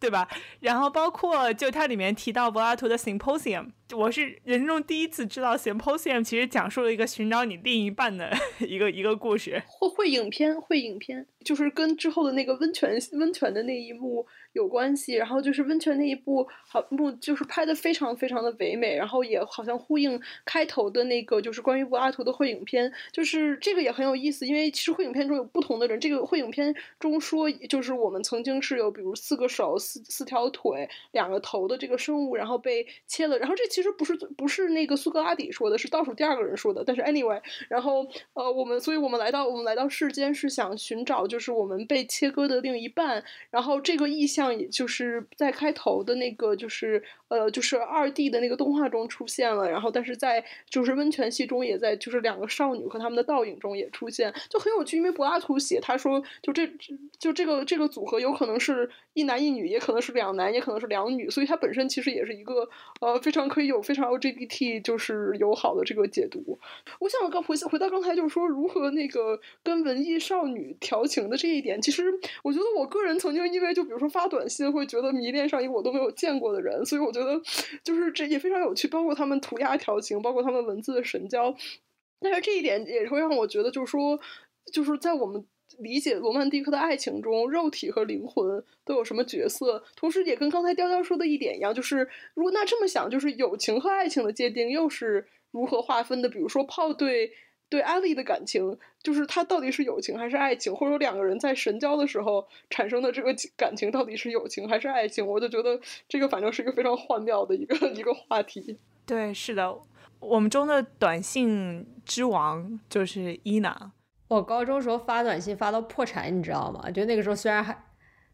[0.00, 0.26] 对吧？
[0.60, 8.32] 然后包括就它里面提到柏拉图的 Symposium，我是人生中第一次知道 Symposium 其实讲述了一个寻找你另一半的
[8.66, 9.62] 一个一个故事。
[9.68, 14.26] 会会影片，会影片，就是跟之后的那个温泉温泉的那一幕。
[14.52, 44.46] 有关系，然后就是温泉那一部好幕，就是拍的非常非常的唯美，然后也好像呼应开头的那个，就是关于柏拉图的会影片，就是这个也很有意思，因为其实会影片中有不同的人，这个会影片中说，就是我们曾经是有比如四个手、四四条腿、两个头的这个生物，然后被切了，然后这其实不是不是那个苏格拉底说的，是倒数第二个人说的，但是 anyway，然后呃我们，所以我们来到我们来到世间是想寻找就是我们被切割的另一半，然后这个意象。
[44.56, 54.96] 也就是在开头的那个，就是呃，就是二 D 的那个动画中出现了，然后但是在就是温泉戏中也在，就是两个少女和他们的倒影中也出现，就很有趣。
[54.96, 56.66] 因为柏拉图写他说，就这
[57.18, 62.68] 就这个这个组合有可能是一男一女，也可能是两男，也可能是两女，所以它本身其实也是一个
[63.00, 66.56] 呃非常可以有非常 LGBT 就是友好的这个解读。
[67.00, 72.04] 我想刚回回到刚才就是说如何那个跟文艺少女调情的这一点，其实
[72.44, 74.36] 我觉得我个人曾经因为就比如说发短。
[74.36, 77.40] 短信会觉得迷恋上一个我都没有见过的人，所以我觉得
[77.82, 78.86] 就是这也非常有趣。
[78.86, 81.56] 包括他们涂鸦调情，包括他们文字的神交，
[82.20, 84.20] 但是这一点也会让我觉得，就是说，
[84.70, 85.42] 就是在我们
[85.78, 89.82] 理解罗曼蒂克的爱情中，肉体和灵魂都有什么角色？
[89.96, 96.28] 同时，也跟刚才雕雕说的一点一样，就是如果那这么想，就是友情和爱情的界定又是如何划分的？
[96.28, 97.32] 比如说炮对。
[97.68, 105.26] 对艾丽的感情，就是他到底是友情还是爱情，或者说两个人在神交的时候产生的这个感情到底是友情还是爱情？
[105.26, 105.76] 我就觉得
[106.08, 108.78] 这个反正是一个非常幻妙的一个 一个话题。
[109.04, 109.76] 对，是的，
[110.20, 113.90] 我们中的短信之王就是伊娜。
[114.28, 116.90] 我高中时候发短信发到破产，你知道吗？
[116.90, 117.76] 就那个时候虽然还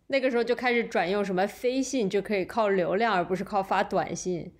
[0.06, 4.52] 那个时候就开始转用什么飞信，就可以靠流量，而不是靠发短信。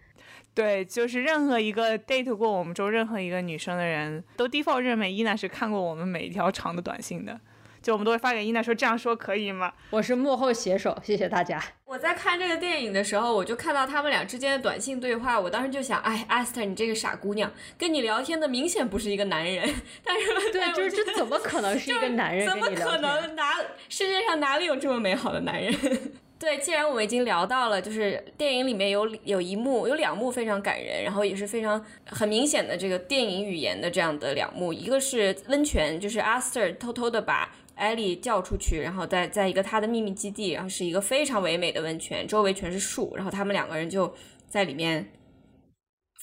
[0.54, 7.40] 对，就是任何一个 date 过我们中任何一个女生的人都 default 认为伊娜是看过我们每一条长的短信的。
[7.82, 9.72] 就我们都会发给伊娜说这样说可以吗？
[9.90, 11.60] 我是幕后写手，谢谢大家。
[11.84, 19.68] 我在看这个电影的时候，我就看到他们俩之间的短信对话，我当时就想，哎，Esther，你这个傻姑娘，跟你聊天的明显不是一个男人。
[20.04, 22.46] 但是，对，就是这怎么可能是一个男人？
[22.46, 23.56] 怎么可能哪
[23.88, 25.74] 世界上哪里有这么美好的男人？
[26.38, 37.48] 对，既然我们已经聊到了，就是电影里面有有一幕，有两幕非常感人，然后也是非常很明显的这个电影语言的这样的两幕，一个是温泉，就是阿斯特偷偷的把
[37.82, 44.14] 艾莉叫出去，然后在在一个他的秘密基地，然后是一个非常唯美的温泉，周围全是树，然后他们两个人就
[44.48, 45.12] 在里面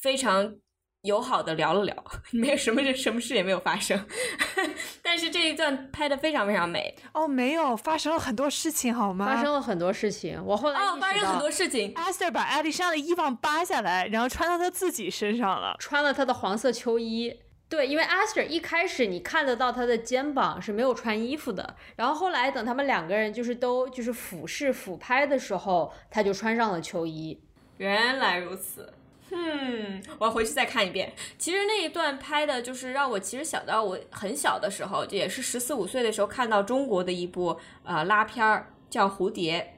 [0.01, 0.55] 非常。
[1.03, 1.95] 友好的聊了聊，
[2.33, 4.05] 没有什么事，什么事也没有发生，
[5.01, 9.25] 但是这一段拍的非常非常美哦，没有发生了很多事情好吗？
[9.25, 11.93] 发生了很多事情，我后来哦，发生很多事情。
[11.95, 17.33] 阿 Sir 把艾丽身上的衣服扒下来，然后穿到她自己身上了，穿了她的黄色秋衣。
[17.69, 27.39] 对，因为阿 Sir 一开始你看得到他的肩膀是没有穿衣服的，然后后来等他们两个人就是都就是俯视俯拍的时候，他就穿上了秋衣。
[27.77, 28.91] 原来如此。
[29.29, 31.13] 哼，我要回去再看一遍。
[31.37, 39.75] 其实那一段拍的就是让我其实想到我很小的时候，也是十四五岁的时候看到中国的一部呃拉片儿，叫《蝴蝶》，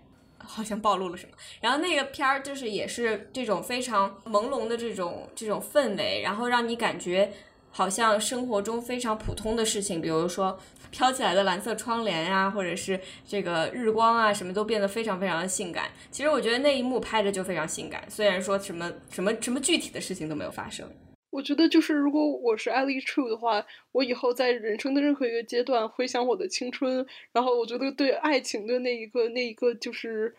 [0.47, 1.33] 好像暴露了什么。
[1.59, 7.33] 然后那个片儿就是也是这种非常朦胧的这种这种氛围，然后让你感觉
[7.71, 10.59] 好像生活中非常普通的事情，比如说。
[10.91, 15.85] 飘起来的蓝色窗帘啊，或者是这个日光啊，什么都变得非常非常的性感。
[16.11, 20.85] 其实我觉得那一幕拍着就非常性感，虽然说什么什么什么具体的事情都没有发生。
[21.29, 30.35] 我觉得就是如果我是艾丽 True 的话，我以后在人生的任何一个阶段回想我的青春，然后我觉得对爱情的那一个那一个就是。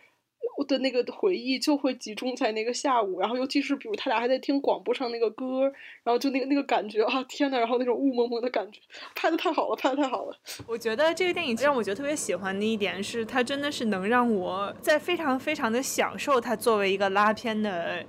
[0.63, 5.63] 的那个回忆就会集中在那个下午，然后尤其是比如他俩还在听广播上那个歌，
[6.03, 8.79] 然后就那个那个感觉啊，天呐，然后那种雾蒙蒙的感觉，
[9.15, 10.35] 拍的太好了，拍的太好了。
[10.67, 18.03] 我觉得这个电影让我觉得特别喜欢的一点是，它真的是能让我在非常非常的享受它作为一个拉片的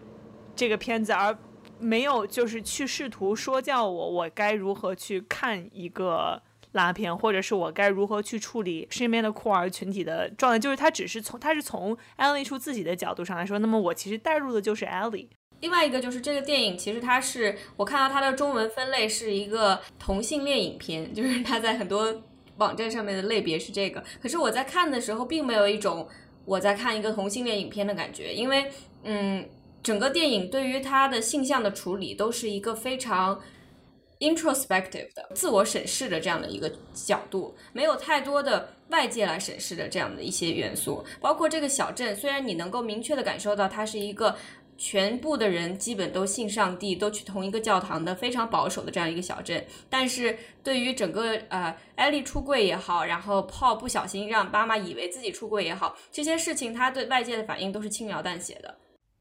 [0.57, 1.37] 这个片子，而
[1.79, 6.43] 没有就是去试图说教我我该如何去看一个。
[6.75, 15.31] 拉片，或者是我该如何去处理身边的酷儿群体的状态，就是他只是从他是从艾丽出自己的角度上来说，那么我其实带入的就是艾丽。
[15.61, 22.23] 另外一个就是这个电影，其实它是我看到它的中文分类是一个同性恋影片，就是它在很多
[22.59, 24.03] 网站上面的类别是这个。
[24.21, 26.07] 可是我在看的时候，并没有一种
[26.45, 28.71] 我在看一个同性恋影片的感觉，因为
[29.05, 29.49] 嗯，
[29.83, 33.41] 整个电影对于他的性向的处理都是一个非常。
[34.25, 44.35] Introspective 的自我审视的这样的一个角度，没有太多的外界来审视的这样的一些元素，包括这个小镇，虽然你能够明确的感受到它是一个
[44.77, 58.75] 全部的人基本都信上帝，都去同一个教堂的非常保守的这样一个小镇，但是对于整个呃艾丽出柜也好，然后 Paul 不小心让妈妈以为自己出柜也好，这些事情他对外界的反应都是轻描淡写的。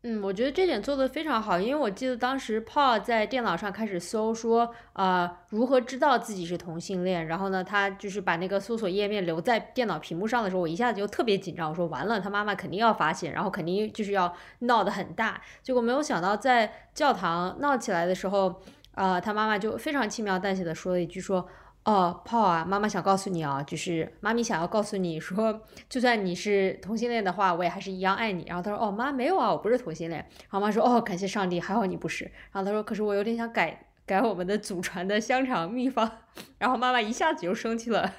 [0.05, 18.61] 嗯，我觉得这点做的非常好，因为我记得当时 Paul 在电脑上开始搜说，呃，如何知道自己是同性恋，然后呢，他就是把那个搜索页面留在电脑屏幕上的时候，我一下子就特别紧张，我说完了，他妈妈肯定要发现，然后肯定就是要闹得很大，结果没有想到在教堂闹起来的时候，
[18.95, 21.47] 呃，他妈妈就非常轻描淡写的说了一句说。
[21.85, 28.45] 哦，泡啊，妈妈想告诉你啊，就是妈咪想要告诉你说，就算你是同性恋的话，我也还是一样爱你。
[28.47, 30.25] 然后他说，哦，妈没有啊，我不是同性恋。
[30.43, 32.23] 然后妈说，哦，感谢上帝，还好你不是。
[32.53, 36.09] 然后他说，可是我有点想改改我们的祖传的香肠秘方。
[36.57, 38.13] 然后妈妈一下子就生气了，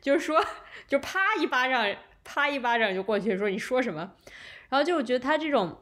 [0.00, 0.40] 就是说，
[0.86, 1.84] 就啪一巴掌，
[2.22, 4.12] 啪一巴掌就过去，说你说什么？
[4.68, 5.76] 然后就我觉得他这种。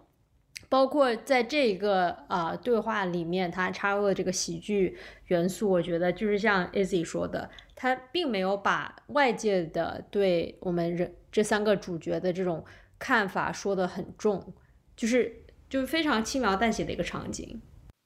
[0.68, 12.64] 包括在这一个啊对话里面，他插入的这个喜剧元素，我觉得就是像 Izzy 说的，他并没有把外界的对我们人这三个主角的这种
[12.98, 14.52] 看法说的很重，
[14.94, 17.60] 就是就是非常轻描淡写的一个场景。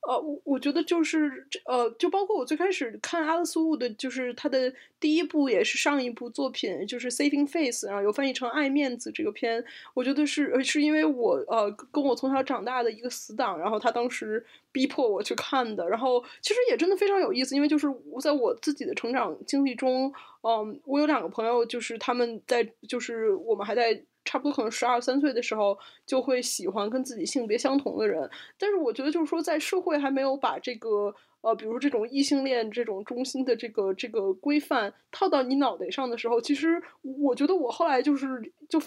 [0.08, 24.02] 呃，我我觉得就是呃，就包括我最开始看阿勒苏伍的，就是他的第一部也是上一部作品，就是《Saving Face》，然后有翻译成《爱面子》这个片，我觉得是是因为我呃跟我从小长大的一个死党，然后他当时逼迫我去看的，然后其实也真的非常有意思，因为就是我在我自己的成长经历中，嗯，我有两个朋友，就是他们在就是我们还在。
[24.24, 38.80] 差不多可能十二三岁的时候就会喜欢跟自己性别相同的人，但是我觉得就是说在社会还没有把这个呃，比如这种异性恋这种中心的这个这个规范套到你脑袋上的时候，其实我觉得我后来就是就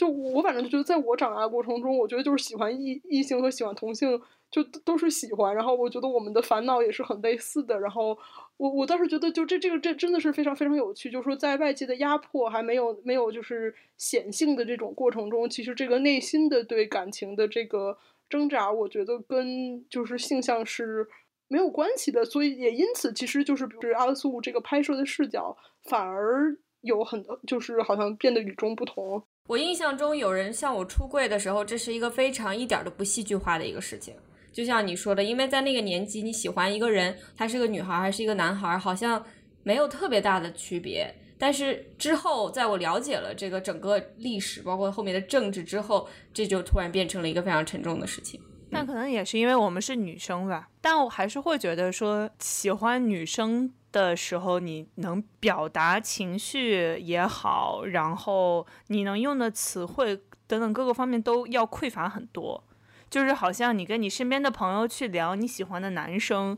[0.00, 4.18] 就我反正就觉得在我长大过程中，我觉得就是喜欢异异性和喜欢同性
[4.50, 8.16] 就都是喜欢，然后我觉得我们的烦恼也是很类似的，然后。
[8.56, 11.10] 我我倒是觉得，就这这个这真的是非常非常有趣。
[11.10, 17.96] 就是说，在外界的压迫还没有没有就是显性的这种过程中，其实这个内心的对感情的这个
[18.28, 21.08] 挣扎，我觉得跟就是性向是
[21.48, 22.22] 没有关系的。
[22.22, 29.22] 所以也因此，其实就是比如阿勒苏这个拍摄的视角，反而有很多就是好像变得与众不同。
[29.46, 34.14] 我印象中有人向我出柜的时候，这是一个非常一点都不戏剧化的一个事情。
[34.52, 39.24] 就像你说的，因为在那个年纪，你喜欢一个人，他是个女孩还是一个男孩，好像
[39.62, 41.12] 没有特别大的区别。
[41.36, 48.40] 但是之后，在我了解了这个整个历史，包括后面的政治之后，这就突然变成了一个非常沉重的事情。
[48.70, 62.64] 但可能也是因为我们是女生吧，但我还是会觉得说，喜欢女生的时候，你能表达情绪也好，然后你能用的词汇等等各个方面都要匮乏很多。
[63.08, 66.56] 就是好像你跟你身边的朋友去聊你喜欢的男生，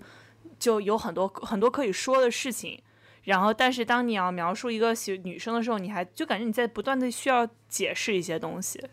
[0.59, 2.83] 就有很多很多可以说的事情。
[3.25, 8.85] 然后，但是当你要描述一个喜女生的时候，你还就感觉你在不断的需要解释一些东西。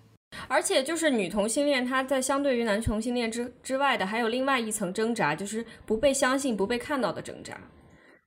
[0.47, 7.59] 而且，就是女同性恋，她在相对于男同性恋之之外的，还有另外一层挣扎，就是不被相信、不被看到的挣扎。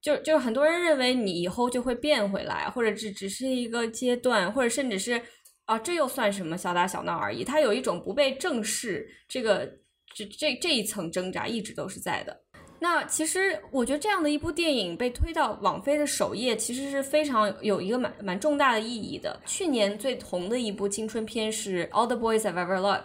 [0.02, 5.22] 就就很多人认为你以后就会变回来，或者只只是一个阶段，或者甚至是
[5.64, 7.44] 啊，这又算什么小打小闹而已。
[7.44, 9.64] 他有一种不被正视，这个
[10.12, 12.36] 这这这一层挣扎一直都是在的。
[12.80, 19.40] 那其实我觉得这样的一部电影被推到网飞的首页，其实是非常有一个蛮蛮重大的意义的。
[19.46, 23.02] 去年最红的一部青春片是《All the Boys I've Ever Loved》，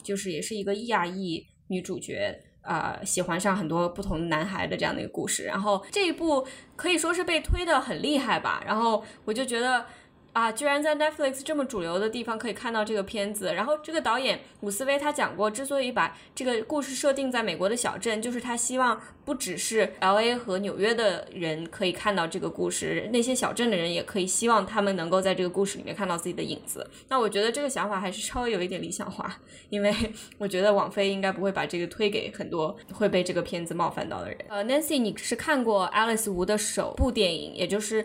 [0.00, 5.44] 就是也是一个亚裔女主角呃喜欢上很多不同男孩的这样的一个故事。
[5.44, 6.46] 然后这一部
[6.76, 8.62] 可以说是被推得很厉害吧。
[8.66, 9.86] 然后我就觉得。
[10.36, 13.54] 啊，居然在 Netflix 这么主流的地方可以看到这个片子。
[13.54, 26.86] 然后这个导演伍思薇他讲过，之所以把这个故事设定在美国的小镇，就是他希望不只是 LA 和纽约的人可以看到这个故事，那些小镇的人也可以希望他们能够在这个故事里面看到自己的影子。
[27.08, 29.34] 那我觉得这个想法还是稍微有一点理想化，
[29.70, 29.90] 因为
[30.36, 34.36] 我觉得网飞应该不会把这个推给很多会被这个片子冒犯到的人。
[34.50, 38.04] 呃，Nancy，你是看过 Alice Wu 的首部电影，也就是。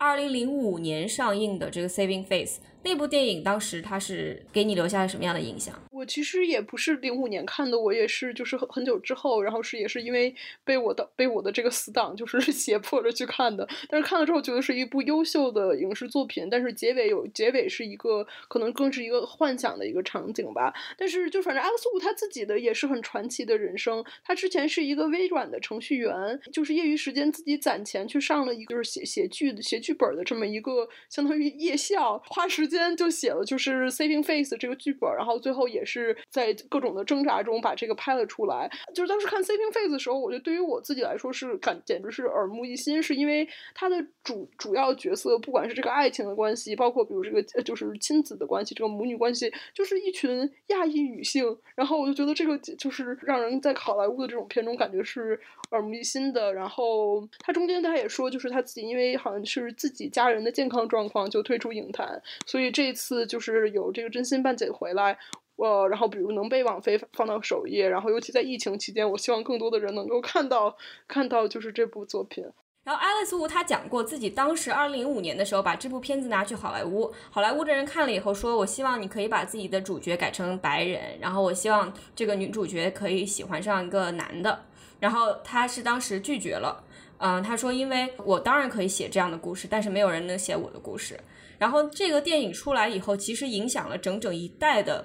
[0.00, 2.58] 二零零五年上映的这个《Saving Face》。
[2.82, 5.74] 那部电影当时它是给你留下了什么样的印象？
[6.00, 10.34] 我其实也不是零五年看的，我也是就是很很久之后，然后是也是因为
[10.64, 13.68] 被我的被我的这个死党就是 胁迫着去看的。
[13.86, 20.72] 但是看了之后觉得是一部优秀的影视作品，但是结尾有结尾是一个可能更是一个幻想的一个场景吧。
[20.96, 24.02] 但是就反正阿克苏他自己的也是很传奇的人生。
[24.24, 32.70] 他之前是一个微软的程序员，就是业余时间自己攒钱去上了一个就是写写剧写剧本的这么一个相当于夜校，花时。
[32.70, 38.70] 间就写了就是《Saving Face》这个剧本，然后最后也是是在各种的挣扎中把这个拍了出来。
[38.94, 51.54] 就是当时看《Saving Face》的时候，我觉得对于我自己来说是感简直是耳目一新，是因为它的主主要角色，不管是这个爱情的关系，包括比如这个就是亲子的关系，这个母女关系，就是一群亚裔女性。
[51.74, 55.38] 然后我就觉得这个就是让人在好莱坞的这种片中感觉是
[55.72, 56.54] 耳目一新的。
[56.54, 62.70] 然后他中间他也说，就是他自己因为好像是自己家人的健康状况就退出影坛，所以。
[62.70, 65.18] 这一次就是有这个真心半姐回来，
[65.60, 72.44] 呃，然后比如能被网飞放到首页，然后尤其在疫情期间，我希望更多的人能够看到看到就是这部作品。
[72.82, 84.64] 然后爱丽丝·伍她讲过自己当时二零零五年的时候把这部片子拿去好莱坞，好莱坞的人看了以后说，我希望你可以把自己的主角改成白人，然后我希望这个女主角可以喜欢上一个男的，
[84.98, 86.82] 然后他是当时拒绝了，
[87.18, 91.20] 嗯，他说因为我当然可以写这样的故事，但是没有人能写我的故事。
[91.58, 95.04] 然后这个电影出来以后，其实影响了整整一代的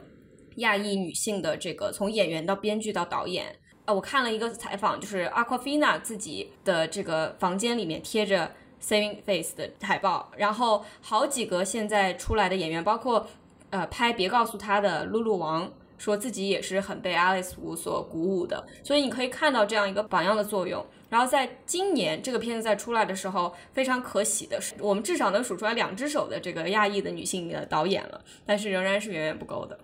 [0.56, 3.56] 亚裔女性的这个从演员到编剧到导演。
[3.86, 8.52] 呃，我看了一个采访，就是 Aquafina 自己的这个房间里面贴着
[8.82, 13.28] Saving Face 的海报，然后好几个现在出来的演员，包括
[13.70, 18.66] 呃拍别告诉他的露露王，说自己也是很被 Alice Wu 所鼓舞的。
[18.84, 20.84] 所以你可以看到这样一个榜样的作用。
[21.08, 29.80] 然后在今年这个片子在出来的时候，非常可喜的是，我们至少能数出来两只手的这个亚裔的女性的导演了，但是仍然是远远不够的。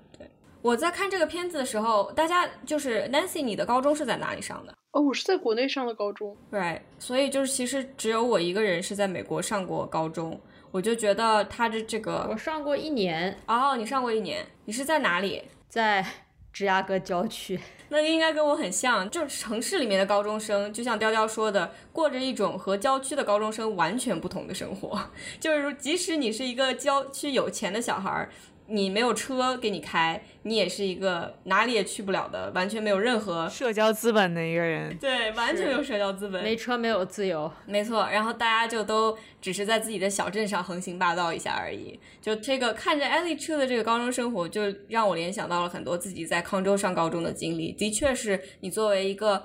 [0.61, 4.73] 对，我在看这个片子的时候，大家就是 Nancy，你的高中是在哪里上的？
[4.91, 6.35] 哦，我是在国内上的高中。
[6.51, 10.39] Right，所以就是其实只有我一个人是在美国上过高中，
[10.71, 13.37] 我就觉得他的这个，我上过一年。
[13.47, 15.43] 哦，你上过一年，你是在哪里？
[15.69, 16.05] 在
[16.51, 17.57] 芝加哥郊区。
[17.87, 24.97] 那应该跟我很像，就是城市里面的高中生，就像雕雕说的，过着一种和郊区的高中生完全不同的生活。
[25.39, 28.29] 就是即使你是一个郊区有钱的小孩儿。
[28.71, 34.97] 你没有车给你开，你也是一个哪里也去不了的，完全没有任何社交资本的一个人。
[34.97, 38.07] 对，完全没有社交资本，没车没有自由，没错。
[38.09, 41.99] 然后大家就都只是在自己的小镇上横行霸道一下而已。
[42.21, 47.73] 就这个看着艾丽车的这个高中生活，就让我联想到了很多自己在康州上高中的经历。
[47.73, 49.43] 的确是你作为一个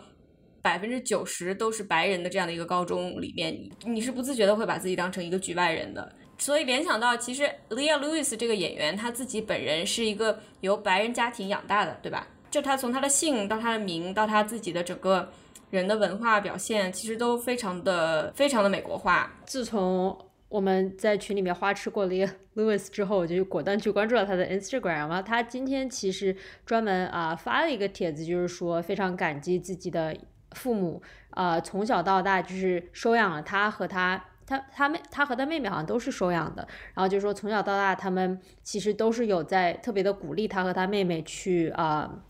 [0.62, 6.12] 百分之九十都是白人的这样的一个高中里面，你你是不自觉的会把自己当成一个局外人的。
[6.38, 12.26] 所以联想到，其实 Leah Lewis 这个演员，他自己本人是一个由白人家庭养大的，对吧？
[12.50, 15.30] 就他从他的姓到他的名到他自己的整个
[15.70, 19.34] 人的文化表现，其实都非常的非常的美国化。
[19.46, 20.16] 自从
[20.48, 25.22] 我们在群里面花痴过 Leah Lewis 之后，我就果断去关注了他的 Instagram 啊。
[25.22, 30.14] 他今天其实专门啊发了一个帖子，就是说非常感激自己的
[30.52, 34.22] 父母啊，从小到大就是收养了他和他。
[34.46, 42.22] 他他妹他和他妹妹好像都是收养的，然后就说从小到大他们其实都是有在特别的鼓励他和他妹妹去啊，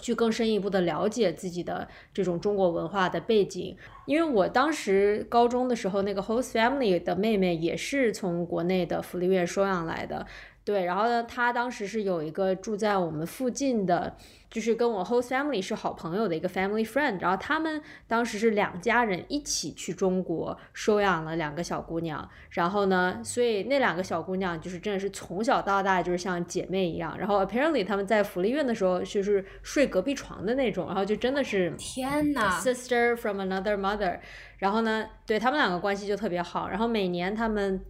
[0.00, 3.76] 去更深一步的了解自己的这种中国文化的背景。
[4.06, 10.26] 因为我当时高中的时候，那个 host family 的妹妹也是从国内的福利院收养来的，
[10.68, 14.14] 对，然后呢，他当时是有一个住在我们附近的。
[14.50, 34.18] 就是跟我 whole family 是好朋友的一个 family friend，然后他们当时是两家人一起去中国收养了两个小姑娘，然后呢，所以那两个小姑娘就是真的是从小到大就是像姐妹一样，然后 apparently 他们在福利院的时候就是睡隔壁床的那种，然后就真的是天呐 sister from another mother，
[34.56, 37.84] 然后呢，对他们两个关系就特别好，然后每年他们。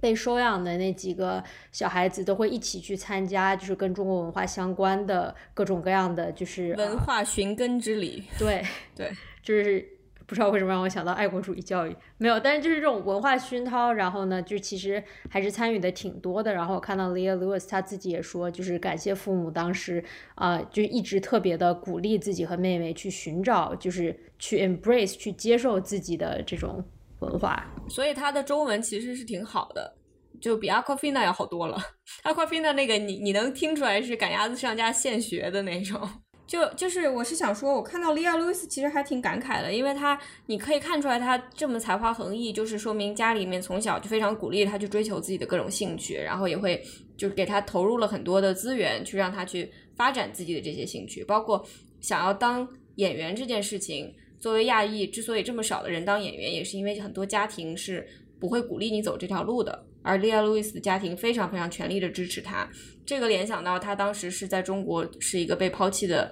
[0.00, 1.42] 被收养的那几个
[1.72, 8.22] 小孩子都会一起去参加，就是跟中国文化相关的各种各样的，就是文化寻根之旅。
[8.38, 8.62] 对
[8.94, 9.10] 对，
[9.42, 9.86] 就是
[10.26, 16.52] 不知道为什么让我想到爱国主义教育，没有，但是就是这种文化熏陶，然后呢，就其实还是参与的挺多的。
[16.52, 20.02] 然后我看到 Leah Lewis 他自己也说，就是感谢父母当时
[20.34, 26.84] 啊，就一直特别的鼓励自己和妹妹去寻找，就是去 embrace 去接受自己的这种。
[27.26, 29.94] 文化，所以他的中文其实是挺好的，
[30.40, 31.76] 就比 Aquafina 要好多了。
[32.24, 36.08] Aquafina 那个你你能听出来是赶鸭子上架现学的那种。
[36.46, 40.16] 就就是我是想说，我看到利亚路易斯其实还挺感慨的，因为他
[40.46, 46.80] 你可以看出来他这么才华横溢，就是说明家里面从小就非常鼓励他去追求自己的各种兴趣，然后也会
[47.16, 51.66] 就是给他投入了很多的资源去让他去发展自己的这些兴趣，包括
[52.00, 54.14] 想要当演员这件事情。
[54.38, 58.06] 作为亚裔，之所以这么少的人当演员，也是因为很多家庭是
[58.38, 59.86] 不会鼓励你走这条路的。
[60.02, 62.68] 而利亚路易斯的家庭非常非常全力的支持他，
[63.04, 66.30] 这个联想到他当时是在中国是一个被抛弃的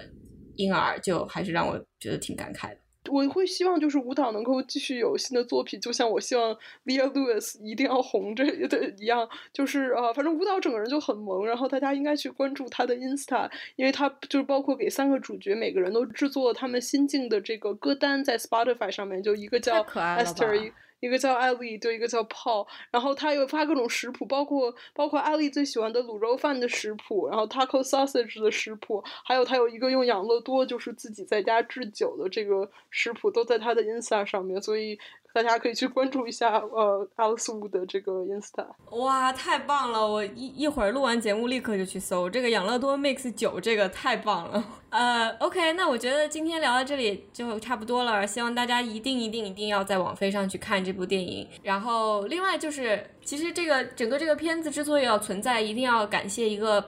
[0.55, 2.77] 婴儿，就还是让我觉得挺感慨的。
[3.09, 20.71] 我会希望就是舞蹈能够继续有新的作品，就像我希望 Leah Lewis 一定要红着的一样，就是呃，反正舞蹈整个人就很萌，然后大家应该去关注他的 Insta，因为他就是包括给三个主角每个人都制作他们新进的这个歌单在 Spotify 上面，就一个叫 Esther。
[20.99, 34.97] 一个叫艾丽，对一个叫泡然后他又发各种食谱，包括包括艾丽最喜欢的卤肉饭的食谱，然后 taco sausage 的食谱，还有他有一个用养乐多就是自己在家制酒的这个食谱，都在他的 ins 上面，所以。
[35.35, 38.65] 大家可以去关注一下呃 Alex Wu 的这个 Insta。
[38.91, 40.07] 哇，太棒了！
[40.07, 44.63] 我一一会儿录完节目立刻就去搜这个养乐多 Mix 九，这个太棒了。
[44.91, 48.25] 呃，OK，那我觉得今天聊到这里就差不多了。
[48.25, 51.45] 希望大家一定一定一定要在网飞上去看这部电影。
[51.61, 56.81] 然后，另外就是，其实这个整个这个片子之所以要存在，一定要感谢一个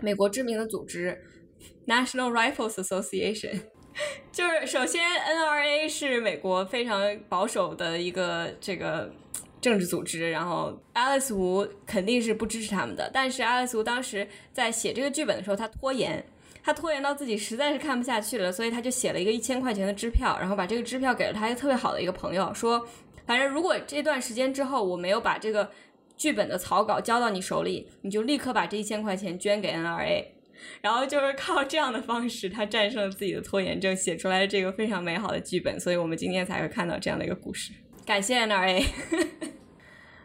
[0.00, 1.20] 美国知名的组织
[1.88, 3.60] National Rifles Association。
[4.30, 9.10] 就是首先，NRA 是美国非常保守的一个这个
[9.60, 13.10] 政治组织，然后 Alex Wu 肯定是不支持他们的。
[13.12, 16.24] 但是 Alex Wu 当时在写这个剧本的时候，他拖延，
[16.62, 22.86] 他拖延到自己实在是看不下去了，所以他就写了一个一千块钱的支票，然后把这个支票给了他一个特别好的一个朋友，说，
[23.26, 25.68] 反正如果这段时间之后我没有把这个
[26.16, 30.24] 剧本的草稿交到你手里，你就立刻把这一千块钱捐给 NRA。
[30.80, 37.72] 然后就是靠这样的方式，他战胜了自己的拖延症，写出来这个非常美好的剧本，所以我们今天才会看到这样的一个故事。
[38.06, 38.84] 感谢 NRA。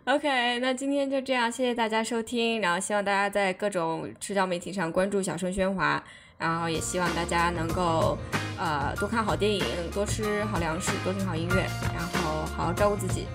[0.06, 6.04] OK，那今天就这样，谢谢大家收听，然后希望大家在各种社交媒体上关注小声喧哗，
[6.38, 8.18] 然后也希望大家能够
[8.58, 9.64] 呃多看好电影，
[9.94, 11.64] 多吃好粮食，多听好音乐，
[11.94, 13.26] 然后好好照顾自己。